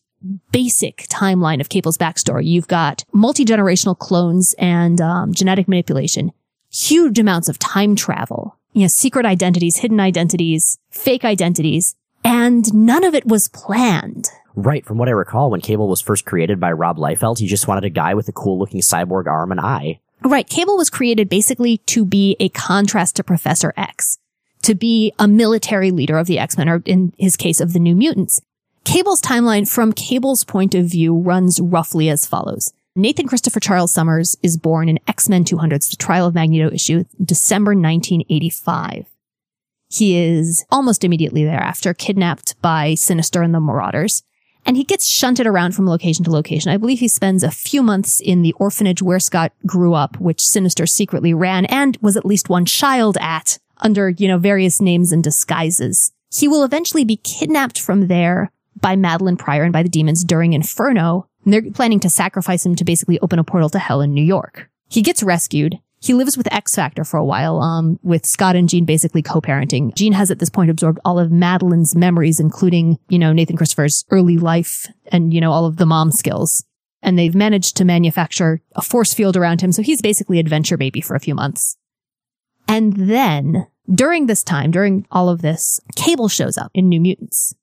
[0.52, 6.32] basic timeline of Cable's backstory, you've got multi-generational clones and um, genetic manipulation,
[6.70, 11.94] huge amounts of time travel, you know, secret identities, hidden identities, fake identities,
[12.24, 14.30] and none of it was planned.
[14.56, 17.66] Right, from what I recall, when Cable was first created by Rob Liefeld, he just
[17.66, 20.00] wanted a guy with a cool looking cyborg arm and eye.
[20.22, 24.18] Right, Cable was created basically to be a contrast to Professor X,
[24.62, 27.96] to be a military leader of the X-Men, or in his case of the New
[27.96, 28.40] Mutants.
[28.84, 32.72] Cable's timeline from Cable's point of view runs roughly as follows.
[32.94, 37.70] Nathan Christopher Charles Summers is born in X-Men 200's The Trial of Magneto issue, December
[37.70, 39.06] 1985.
[39.88, 44.22] He is almost immediately thereafter kidnapped by Sinister and the Marauders,
[44.66, 46.70] and he gets shunted around from location to location.
[46.70, 50.40] I believe he spends a few months in the orphanage where Scott grew up, which
[50.40, 55.12] Sinister secretly ran and was at least one child at under, you know, various names
[55.12, 56.12] and disguises.
[56.32, 58.50] He will eventually be kidnapped from there
[58.80, 61.28] by Madelyne Pryor and by the demons during Inferno.
[61.44, 64.24] And they're planning to sacrifice him to basically open a portal to hell in New
[64.24, 64.68] York.
[64.88, 65.78] He gets rescued.
[66.04, 69.94] He lives with X Factor for a while, um, with Scott and Jean basically co-parenting.
[69.94, 74.04] Jean has at this point absorbed all of Madelyne's memories, including, you know, Nathan Christopher's
[74.10, 76.62] early life and, you know, all of the mom skills.
[77.00, 79.72] And they've managed to manufacture a force field around him.
[79.72, 81.78] So he's basically adventure baby for a few months.
[82.68, 87.54] And then during this time, during all of this, Cable shows up in New Mutants.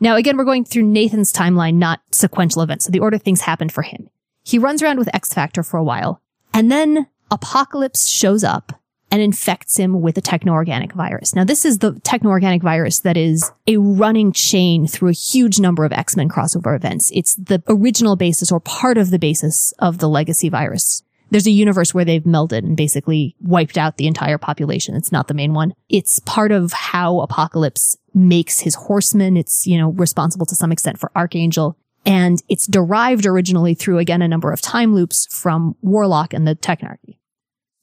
[0.00, 2.84] Now, again, we're going through Nathan's timeline, not sequential events.
[2.84, 4.10] So the order things happened for him.
[4.44, 6.20] He runs around with X Factor for a while,
[6.52, 8.72] and then Apocalypse shows up
[9.10, 11.34] and infects him with a techno-organic virus.
[11.34, 15.84] Now, this is the techno-organic virus that is a running chain through a huge number
[15.84, 17.10] of X-Men crossover events.
[17.14, 21.02] It's the original basis or part of the basis of the legacy virus.
[21.30, 24.94] There's a universe where they've melded and basically wiped out the entire population.
[24.94, 25.74] It's not the main one.
[25.88, 29.36] It's part of how Apocalypse makes his horsemen.
[29.36, 31.76] It's, you know, responsible to some extent for Archangel.
[32.06, 36.54] And it's derived originally through, again, a number of time loops from Warlock and the
[36.54, 37.18] Technarchy.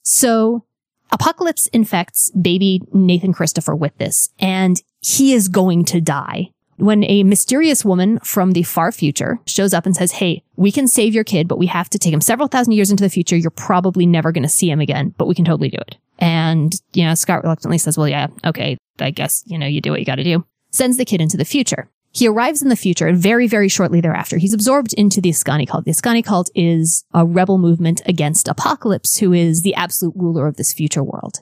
[0.02, 0.64] So
[1.12, 7.22] Apocalypse infects baby Nathan Christopher with this, and he is going to die when a
[7.22, 11.22] mysterious woman from the far future shows up and says, Hey, we can save your
[11.22, 13.36] kid, but we have to take him several thousand years into the future.
[13.36, 15.96] You're probably never going to see him again, but we can totally do it.
[16.18, 19.90] And, you know, Scott reluctantly says, well, yeah, okay, I guess, you know, you do
[19.90, 20.44] what you got to do.
[20.70, 21.88] Sends the kid into the future.
[22.14, 25.68] He arrives in the future and very, very shortly thereafter, he's absorbed into the Askani
[25.68, 25.84] cult.
[25.84, 30.56] The Askani cult is a rebel movement against Apocalypse, who is the absolute ruler of
[30.56, 31.40] this future world.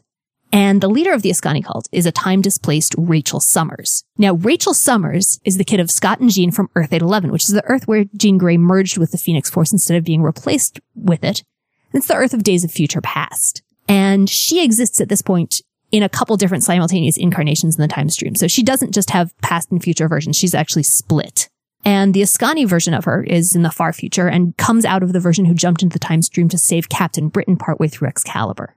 [0.50, 4.04] And the leader of the Askani cult is a time displaced Rachel Summers.
[4.16, 7.54] Now, Rachel Summers is the kid of Scott and Jean from Earth 811, which is
[7.54, 11.22] the Earth where Jean Grey merged with the Phoenix Force instead of being replaced with
[11.22, 11.44] it.
[11.92, 13.62] It's the Earth of Days of Future Past.
[13.88, 15.60] And she exists at this point
[15.92, 18.34] in a couple different simultaneous incarnations in the time stream.
[18.34, 20.36] So she doesn't just have past and future versions.
[20.36, 21.48] She's actually split.
[21.84, 25.12] And the Askani version of her is in the far future and comes out of
[25.12, 28.76] the version who jumped into the time stream to save Captain Britain partway through Excalibur.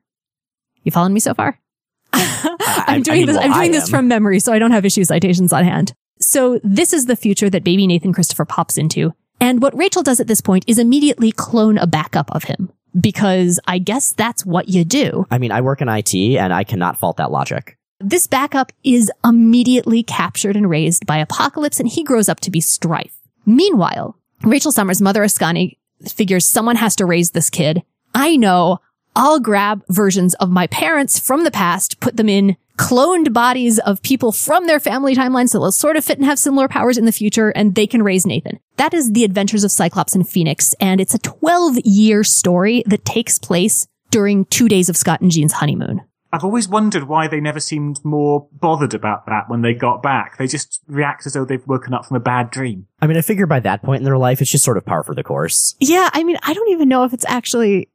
[0.83, 1.59] You following me so far?
[2.13, 3.37] I'm doing I mean, this.
[3.37, 5.93] well, I'm doing this from memory, so I don't have issue citations on hand.
[6.19, 9.13] So this is the future that baby Nathan Christopher pops into.
[9.39, 13.59] And what Rachel does at this point is immediately clone a backup of him because
[13.67, 15.25] I guess that's what you do.
[15.31, 17.77] I mean, I work in IT and I cannot fault that logic.
[17.99, 22.61] This backup is immediately captured and raised by Apocalypse and he grows up to be
[22.61, 23.15] Strife.
[23.45, 25.77] Meanwhile, Rachel Summers, mother Askani,
[26.07, 27.83] figures someone has to raise this kid.
[28.13, 28.79] I know.
[29.15, 34.01] I'll grab versions of my parents from the past, put them in cloned bodies of
[34.01, 37.05] people from their family timelines that will sort of fit and have similar powers in
[37.05, 38.59] the future, and they can raise Nathan.
[38.75, 43.05] That is the adventures of Cyclops and Phoenix, and it's a 12 year story that
[43.05, 46.01] takes place during two days of Scott and Jean's honeymoon.
[46.33, 50.37] I've always wondered why they never seemed more bothered about that when they got back.
[50.37, 52.87] They just react as though they've woken up from a bad dream.
[53.01, 55.03] I mean, I figure by that point in their life, it's just sort of par
[55.03, 55.75] for the course.
[55.79, 57.89] Yeah, I mean, I don't even know if it's actually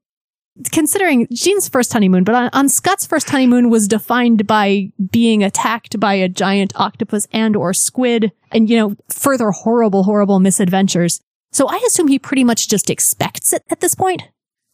[0.72, 5.98] considering Jean's first honeymoon, but on, on Scott's first honeymoon was defined by being attacked
[5.98, 11.20] by a giant octopus and or squid and, you know, further horrible, horrible misadventures.
[11.52, 14.22] So I assume he pretty much just expects it at this point.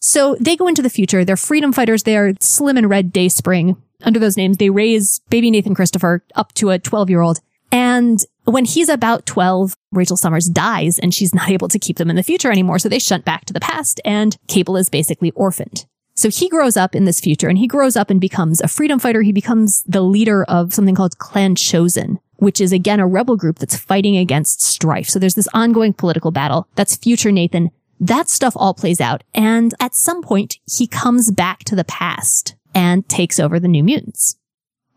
[0.01, 1.25] So they go into the future.
[1.25, 2.03] They're freedom fighters.
[2.03, 3.77] They are Slim and Red Dayspring.
[4.03, 7.41] Under those names, they raise baby Nathan Christopher up to a 12 year old.
[7.73, 12.11] And when he's about 12, Rachel Summers dies and she's not able to keep them
[12.11, 12.79] in the future anymore.
[12.79, 15.87] So they shunt back to the past and Cable is basically orphaned.
[16.15, 18.99] So he grows up in this future and he grows up and becomes a freedom
[18.99, 19.21] fighter.
[19.21, 23.59] He becomes the leader of something called Clan Chosen, which is again a rebel group
[23.59, 25.09] that's fighting against strife.
[25.09, 26.69] So there's this ongoing political battle.
[26.75, 27.71] That's future Nathan.
[28.01, 29.25] That stuff all plays out.
[29.35, 33.83] And at some point, he comes back to the past and takes over the New
[33.83, 34.37] Mutants.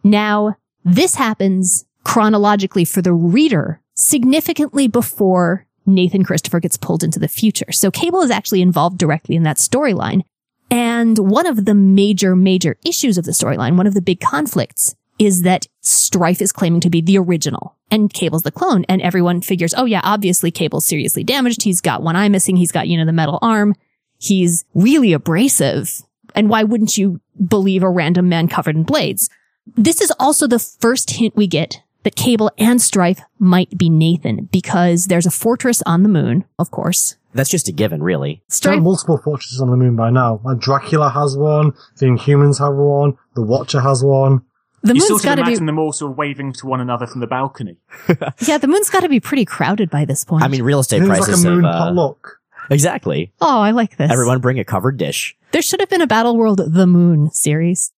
[0.03, 7.27] Now, this happens chronologically for the reader significantly before Nathan Christopher gets pulled into the
[7.27, 7.71] future.
[7.71, 10.23] So Cable is actually involved directly in that storyline.
[10.71, 14.95] And one of the major, major issues of the storyline, one of the big conflicts
[15.19, 18.85] is that Strife is claiming to be the original and Cable's the clone.
[18.89, 21.61] And everyone figures, oh yeah, obviously Cable's seriously damaged.
[21.61, 22.55] He's got one eye missing.
[22.55, 23.75] He's got, you know, the metal arm.
[24.17, 26.01] He's really abrasive.
[26.33, 29.29] And why wouldn't you believe a random man covered in blades?
[29.77, 34.47] This is also the first hint we get that Cable and Strife might be Nathan
[34.51, 37.15] because there's a fortress on the moon, of course.
[37.33, 38.41] That's just a given, really.
[38.63, 40.41] There are multiple fortresses on the moon by now.
[40.43, 44.41] Like Dracula has one, the Inhumans have one, the Watcher has one.
[44.81, 46.79] the You moon's sort of gotta be, imagine them all sort of waving to one
[46.81, 47.77] another from the balcony.
[48.39, 50.43] yeah, the moon's gotta be pretty crowded by this point.
[50.43, 52.39] I mean, real estate It's like prices a moon have, uh, potluck.
[52.71, 53.31] exactly.
[53.41, 54.09] oh, I like this.
[54.11, 55.35] Everyone bring a covered dish.
[55.51, 57.91] There should have been a Battle World The Moon series.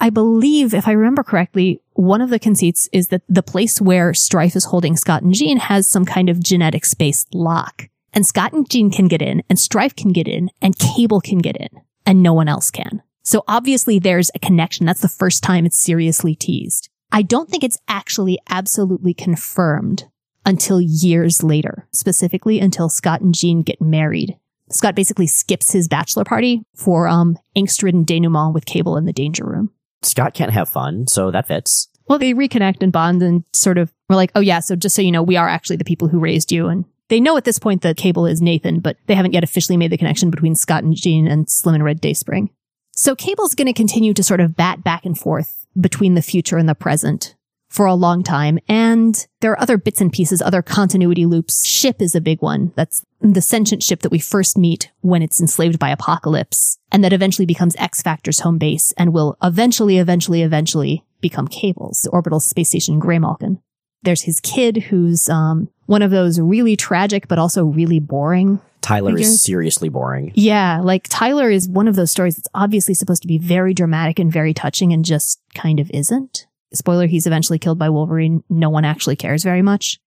[0.00, 4.14] I believe, if I remember correctly, one of the conceits is that the place where
[4.14, 7.88] Strife is holding Scott and Jean has some kind of genetic space lock.
[8.14, 11.38] And Scott and Jean can get in, and Strife can get in, and Cable can
[11.38, 11.68] get in,
[12.06, 13.02] and no one else can.
[13.22, 14.86] So obviously there's a connection.
[14.86, 16.88] That's the first time it's seriously teased.
[17.10, 20.04] I don't think it's actually absolutely confirmed
[20.46, 24.38] until years later, specifically until Scott and Jean get married
[24.70, 29.44] Scott basically skips his bachelor party for um angst-ridden denouement with Cable in the danger
[29.44, 29.70] room.
[30.02, 31.88] Scott can't have fun, so that fits.
[32.08, 35.02] Well, they reconnect and bond and sort of we're like, oh yeah, so just so
[35.02, 36.68] you know, we are actually the people who raised you.
[36.68, 39.76] And they know at this point that Cable is Nathan, but they haven't yet officially
[39.76, 42.50] made the connection between Scott and Jean and Slim and Red Dayspring.
[42.92, 46.56] So Cable's going to continue to sort of bat back and forth between the future
[46.56, 47.36] and the present
[47.68, 48.58] for a long time.
[48.68, 51.66] And there are other bits and pieces, other continuity loops.
[51.66, 52.72] Ship is a big one.
[52.76, 57.12] That's the sentient ship that we first meet when it's enslaved by Apocalypse and that
[57.12, 62.40] eventually becomes X Factor's home base and will eventually, eventually, eventually become Cable's the orbital
[62.40, 63.60] space station Graymalkin.
[64.02, 69.10] There's his kid who's, um, one of those really tragic, but also really boring Tyler
[69.10, 69.28] Figures.
[69.28, 70.32] is seriously boring.
[70.34, 74.18] yeah, like Tyler is one of those stories that's obviously supposed to be very dramatic
[74.18, 76.46] and very touching and just kind of isn't.
[76.72, 78.42] Spoiler, he's eventually killed by Wolverine.
[78.50, 79.98] No one actually cares very much.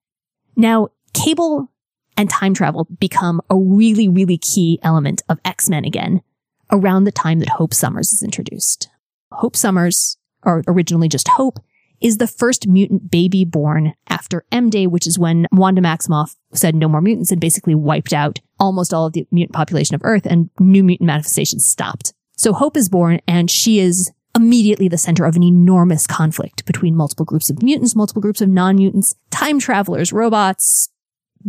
[0.56, 1.72] Now, Cable
[2.16, 6.22] and time travel become a really, really key element of X-Men again
[6.72, 8.90] around the time that Hope Summers is introduced.
[9.32, 11.60] Hope Summers, or originally just Hope,
[12.00, 16.76] is the first mutant baby born after M Day, which is when Wanda Maximoff said
[16.76, 20.26] no more mutants and basically wiped out almost all of the mutant population of Earth
[20.26, 22.14] and new mutant manifestations stopped.
[22.38, 26.96] So Hope is born and she is immediately the center of an enormous conflict between
[26.96, 30.90] multiple groups of mutants, multiple groups of non-mutants, time travelers, robots,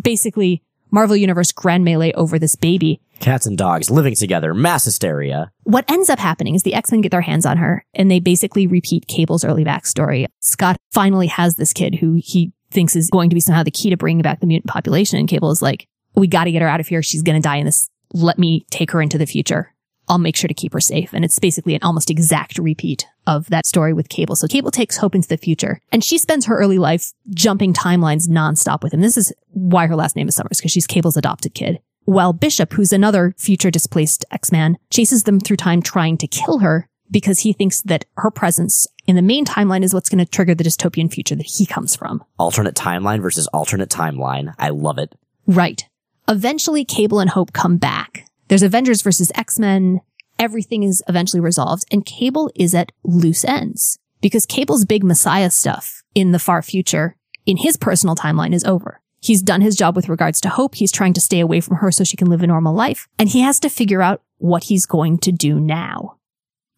[0.00, 3.00] basically Marvel Universe grand melee over this baby.
[3.20, 5.50] Cats and dogs living together, mass hysteria.
[5.62, 8.66] What ends up happening is the X-Men get their hands on her and they basically
[8.66, 10.26] repeat Cable's early backstory.
[10.40, 13.90] Scott finally has this kid who he thinks is going to be somehow the key
[13.90, 15.18] to bringing back the mutant population.
[15.18, 17.02] And Cable is like, we got to get her out of here.
[17.02, 17.88] She's going to die in this.
[18.12, 19.71] Let me take her into the future.
[20.12, 21.14] I'll make sure to keep her safe.
[21.14, 24.36] And it's basically an almost exact repeat of that story with Cable.
[24.36, 28.28] So Cable takes Hope into the future and she spends her early life jumping timelines
[28.28, 29.00] nonstop with him.
[29.00, 31.80] This is why her last name is Summers because she's Cable's adopted kid.
[32.04, 36.90] While Bishop, who's another future displaced X-Man, chases them through time trying to kill her
[37.10, 40.54] because he thinks that her presence in the main timeline is what's going to trigger
[40.54, 42.22] the dystopian future that he comes from.
[42.38, 44.52] Alternate timeline versus alternate timeline.
[44.58, 45.14] I love it.
[45.46, 45.88] Right.
[46.28, 48.26] Eventually, Cable and Hope come back.
[48.52, 50.02] There's Avengers versus X-Men.
[50.38, 56.02] Everything is eventually resolved and Cable is at loose ends because Cable's big Messiah stuff
[56.14, 59.00] in the far future in his personal timeline is over.
[59.22, 60.74] He's done his job with regards to Hope.
[60.74, 63.30] He's trying to stay away from her so she can live a normal life and
[63.30, 66.18] he has to figure out what he's going to do now.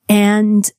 [0.08, 0.70] And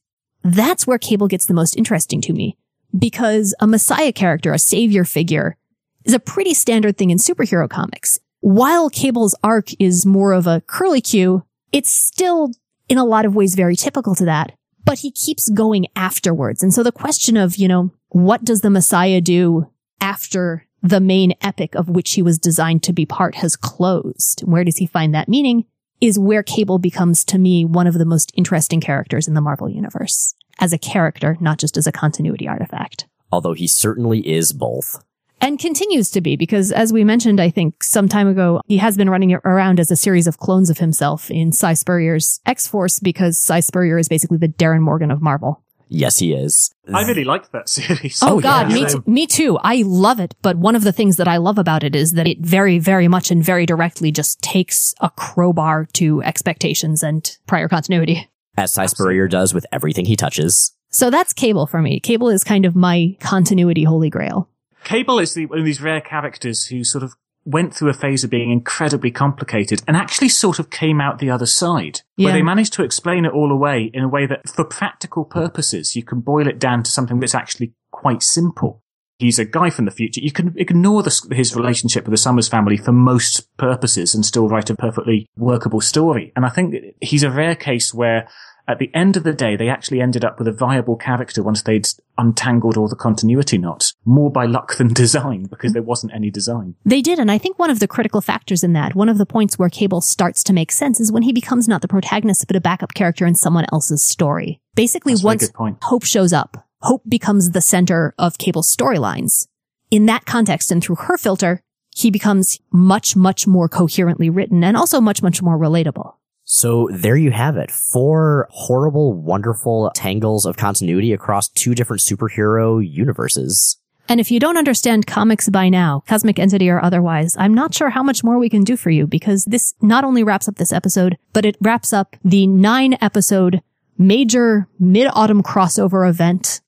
[0.45, 2.55] that's where Cable gets the most interesting to me
[2.97, 5.57] because a Messiah character, a savior figure
[6.05, 8.17] is a pretty standard thing in superhero comics.
[8.45, 12.51] While Cable's arc is more of a curly Q, it's still
[12.87, 14.51] in a lot of ways very typical to that,
[14.83, 16.61] but he keeps going afterwards.
[16.61, 21.33] And so the question of, you know, what does the Messiah do after the main
[21.41, 24.41] epic of which he was designed to be part has closed?
[24.41, 25.65] Where does he find that meaning?
[25.99, 29.69] Is where Cable becomes to me one of the most interesting characters in the Marvel
[29.69, 35.03] universe as a character, not just as a continuity artifact Although he certainly is both.
[35.45, 38.97] And continues to be because as we mentioned i think some time ago he has
[38.97, 43.37] been running around as a series of clones of himself in Si Spurrier's x-force because
[43.39, 46.71] Si Spurrier is basically the Darin Morgan of marvel Yes, he is.
[46.91, 48.19] I really liked that series.
[48.23, 48.75] Oh, Oh, God, yeah.
[48.75, 49.59] me, t- me too.
[49.61, 50.33] I love it.
[50.41, 53.07] But one of the things that I love about it is that it very, very
[53.07, 58.27] much and very directly just takes a crowbar to expectations and prior continuity.
[58.57, 60.75] As Si Spurrier does with everything he touches.
[60.89, 61.99] So that's Cable for me.
[61.99, 64.49] Cable is kind of my continuity holy grail.
[64.85, 67.13] Cable is the, one of these rare characters who sort of
[67.43, 71.29] went through a phase of being incredibly complicated and actually sort of came out the
[71.29, 72.25] other side, Yeah.
[72.25, 75.95] where they managed to explain it all away in a way that, for practical purposes,
[75.95, 78.81] you can boil it down to something that's actually quite simple.
[79.19, 80.21] He's a guy from the future.
[80.21, 84.49] You can ignore the, his relationship with the Summers family for most purposes and still
[84.49, 86.33] write a perfectly workable story.
[86.35, 88.27] And I think he's a rare case where
[88.67, 91.61] at the end of the day, they actually ended up with a viable character once
[91.61, 91.87] they'd
[92.17, 96.75] untangled all the continuity knots, more by luck than design, because there wasn't any design.
[96.83, 99.25] They did, and I think one of the critical factors in that, one of the
[99.25, 102.55] points where Cable starts to make sense is when he becomes not the protagonist, but
[102.55, 104.61] a backup character in someone else's story.
[104.73, 105.77] Basically, That's once.
[105.83, 109.47] Hope shows up, Hope becomes the center of Cable's storylines.
[109.91, 111.61] In that context and through her filter,
[111.95, 116.15] he becomes much, much more coherently written and also much, much more relatable.
[116.45, 117.71] So there you have it.
[117.71, 123.77] Four horrible, wonderful tangles of continuity across two different superhero universes.
[124.07, 127.89] And if you don't understand comics by now, cosmic entity or otherwise, I'm not sure
[127.89, 130.71] how much more we can do for you because this not only wraps up this
[130.71, 133.61] episode, but it wraps up the nine episode
[133.97, 136.61] major mid autumn crossover event,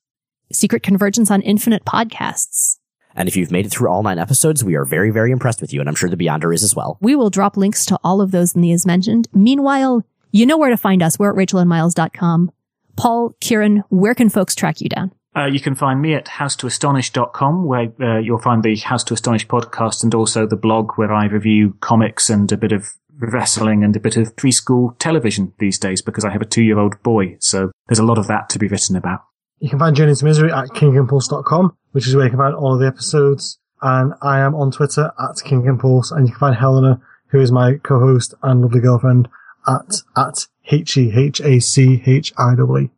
[0.52, 2.77] Secret Convergence on Infinite podcasts.
[3.18, 5.72] And if you've made it through all nine episodes, we are very, very impressed with
[5.72, 6.98] you, and I'm sure the Beyonder is as well.
[7.00, 9.26] We will drop links to all of those in the as mentioned.
[9.32, 11.18] Meanwhile, you know where to find us.
[11.18, 12.52] We're at rachelandmiles.com.
[12.96, 15.10] Paul, Kieran, where can folks track you down?
[15.36, 19.48] Uh, you can find me at housetoastonish.com, where uh, you'll find the House to Astonish
[19.48, 22.86] podcast and also the blog where I review comics and a bit of
[23.18, 26.78] wrestling and a bit of preschool television these days because I have a two year
[26.78, 27.36] old boy.
[27.40, 29.22] So there's a lot of that to be written about.
[29.60, 32.74] You can find Journey to Misery at kingimpulse.com, which is where you can find all
[32.74, 33.58] of the episodes.
[33.82, 37.52] And I am on Twitter at King Impulse, and you can find Helena, who is
[37.52, 39.28] my co-host and lovely girlfriend,
[39.66, 42.90] at at H E H A C H I W E.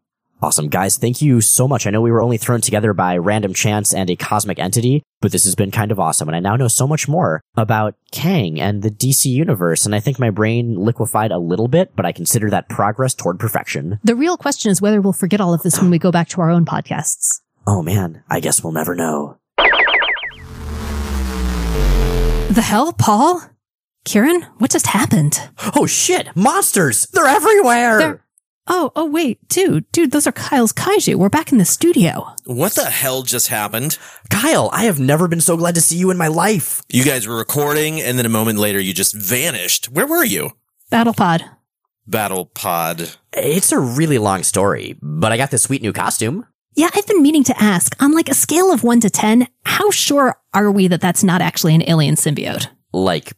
[0.42, 0.68] Awesome.
[0.68, 1.86] Guys, thank you so much.
[1.86, 5.32] I know we were only thrown together by random chance and a cosmic entity, but
[5.32, 6.28] this has been kind of awesome.
[6.30, 9.84] And I now know so much more about Kang and the DC universe.
[9.84, 13.38] And I think my brain liquefied a little bit, but I consider that progress toward
[13.38, 13.98] perfection.
[14.02, 16.40] The real question is whether we'll forget all of this when we go back to
[16.40, 17.42] our own podcasts.
[17.66, 19.36] Oh man, I guess we'll never know.
[22.48, 23.42] The hell, Paul?
[24.06, 25.38] Kieran, what just happened?
[25.76, 26.34] Oh shit!
[26.34, 27.06] Monsters!
[27.12, 27.98] They're everywhere!
[27.98, 28.24] They're-
[28.72, 31.16] Oh, oh, wait, dude, dude, those are Kyle's kaiju.
[31.16, 32.32] We're back in the studio.
[32.44, 33.98] What the hell just happened?
[34.30, 36.80] Kyle, I have never been so glad to see you in my life.
[36.88, 39.86] You guys were recording, and then a moment later, you just vanished.
[39.86, 40.52] Where were you?
[40.88, 41.44] Battle pod.
[42.06, 43.16] Battle Pod.
[43.32, 46.46] It's a really long story, but I got this sweet new costume.
[46.76, 49.90] Yeah, I've been meaning to ask, on like a scale of 1 to 10, how
[49.90, 52.68] sure are we that that's not actually an alien symbiote?
[52.92, 53.32] Like,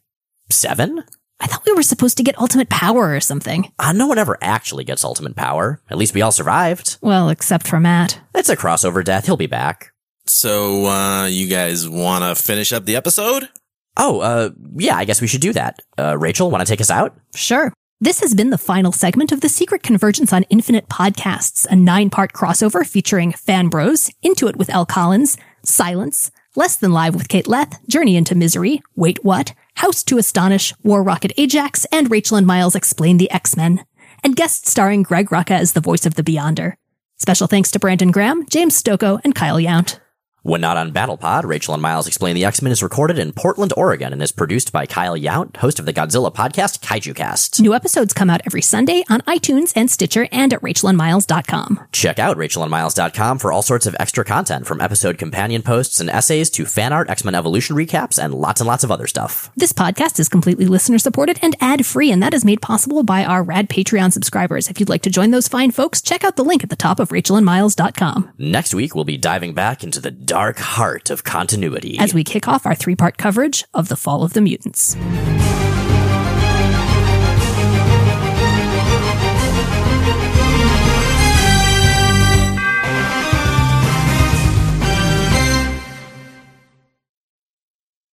[0.51, 1.03] seven?
[1.39, 3.71] I thought we were supposed to get ultimate power or something.
[3.79, 5.81] Uh, no one ever actually gets ultimate power.
[5.89, 6.97] At least we all survived.
[7.01, 8.19] Well, except for Matt.
[8.33, 9.25] It's a crossover death.
[9.25, 9.91] He'll be back.
[10.25, 13.49] So, uh, you guys want to finish up the episode?
[13.97, 15.81] Oh, uh, yeah, I guess we should do that.
[15.99, 17.15] Uh, Rachel, want to take us out?
[17.35, 17.73] Sure.
[17.99, 22.09] This has been the final segment of the Secret Convergence on Infinite podcasts, a nine
[22.09, 27.29] part crossover featuring Fan Bros, Into It with Elle Collins, Silence, Less Than Live with
[27.29, 32.37] Kate Leth, Journey into Misery, Wait What, House to Astonish, War Rocket Ajax, and Rachel
[32.37, 33.85] and Miles Explain the X-Men,
[34.23, 36.73] and guest starring Greg Rucka as the voice of the Beyonder.
[37.17, 39.99] Special thanks to Brandon Graham, James Stokoe, and Kyle Yount.
[40.45, 44.11] When not on BattlePod, Rachel and Miles Explain the X-Men is recorded in Portland, Oregon,
[44.11, 47.61] and is produced by Kyle Yount, host of the Godzilla podcast Kaiju Cast.
[47.61, 51.79] New episodes come out every Sunday on iTunes and Stitcher and at rachelandmiles.com.
[51.93, 56.49] Check out rachelandmiles.com for all sorts of extra content, from episode companion posts and essays
[56.49, 59.49] to fan art, X-Men Evolution recaps, and lots and lots of other stuff.
[59.55, 63.23] This podcast is completely listener supported and ad free, and that is made possible by
[63.23, 64.67] our rad Patreon subscribers.
[64.67, 66.99] If you'd like to join those fine folks, check out the link at the top
[66.99, 71.95] of rachelandmiles.com Next week, we'll be diving back into the dark heart of continuity.
[71.99, 74.95] as we kick off our three part coverage of The Fall of the Mutants.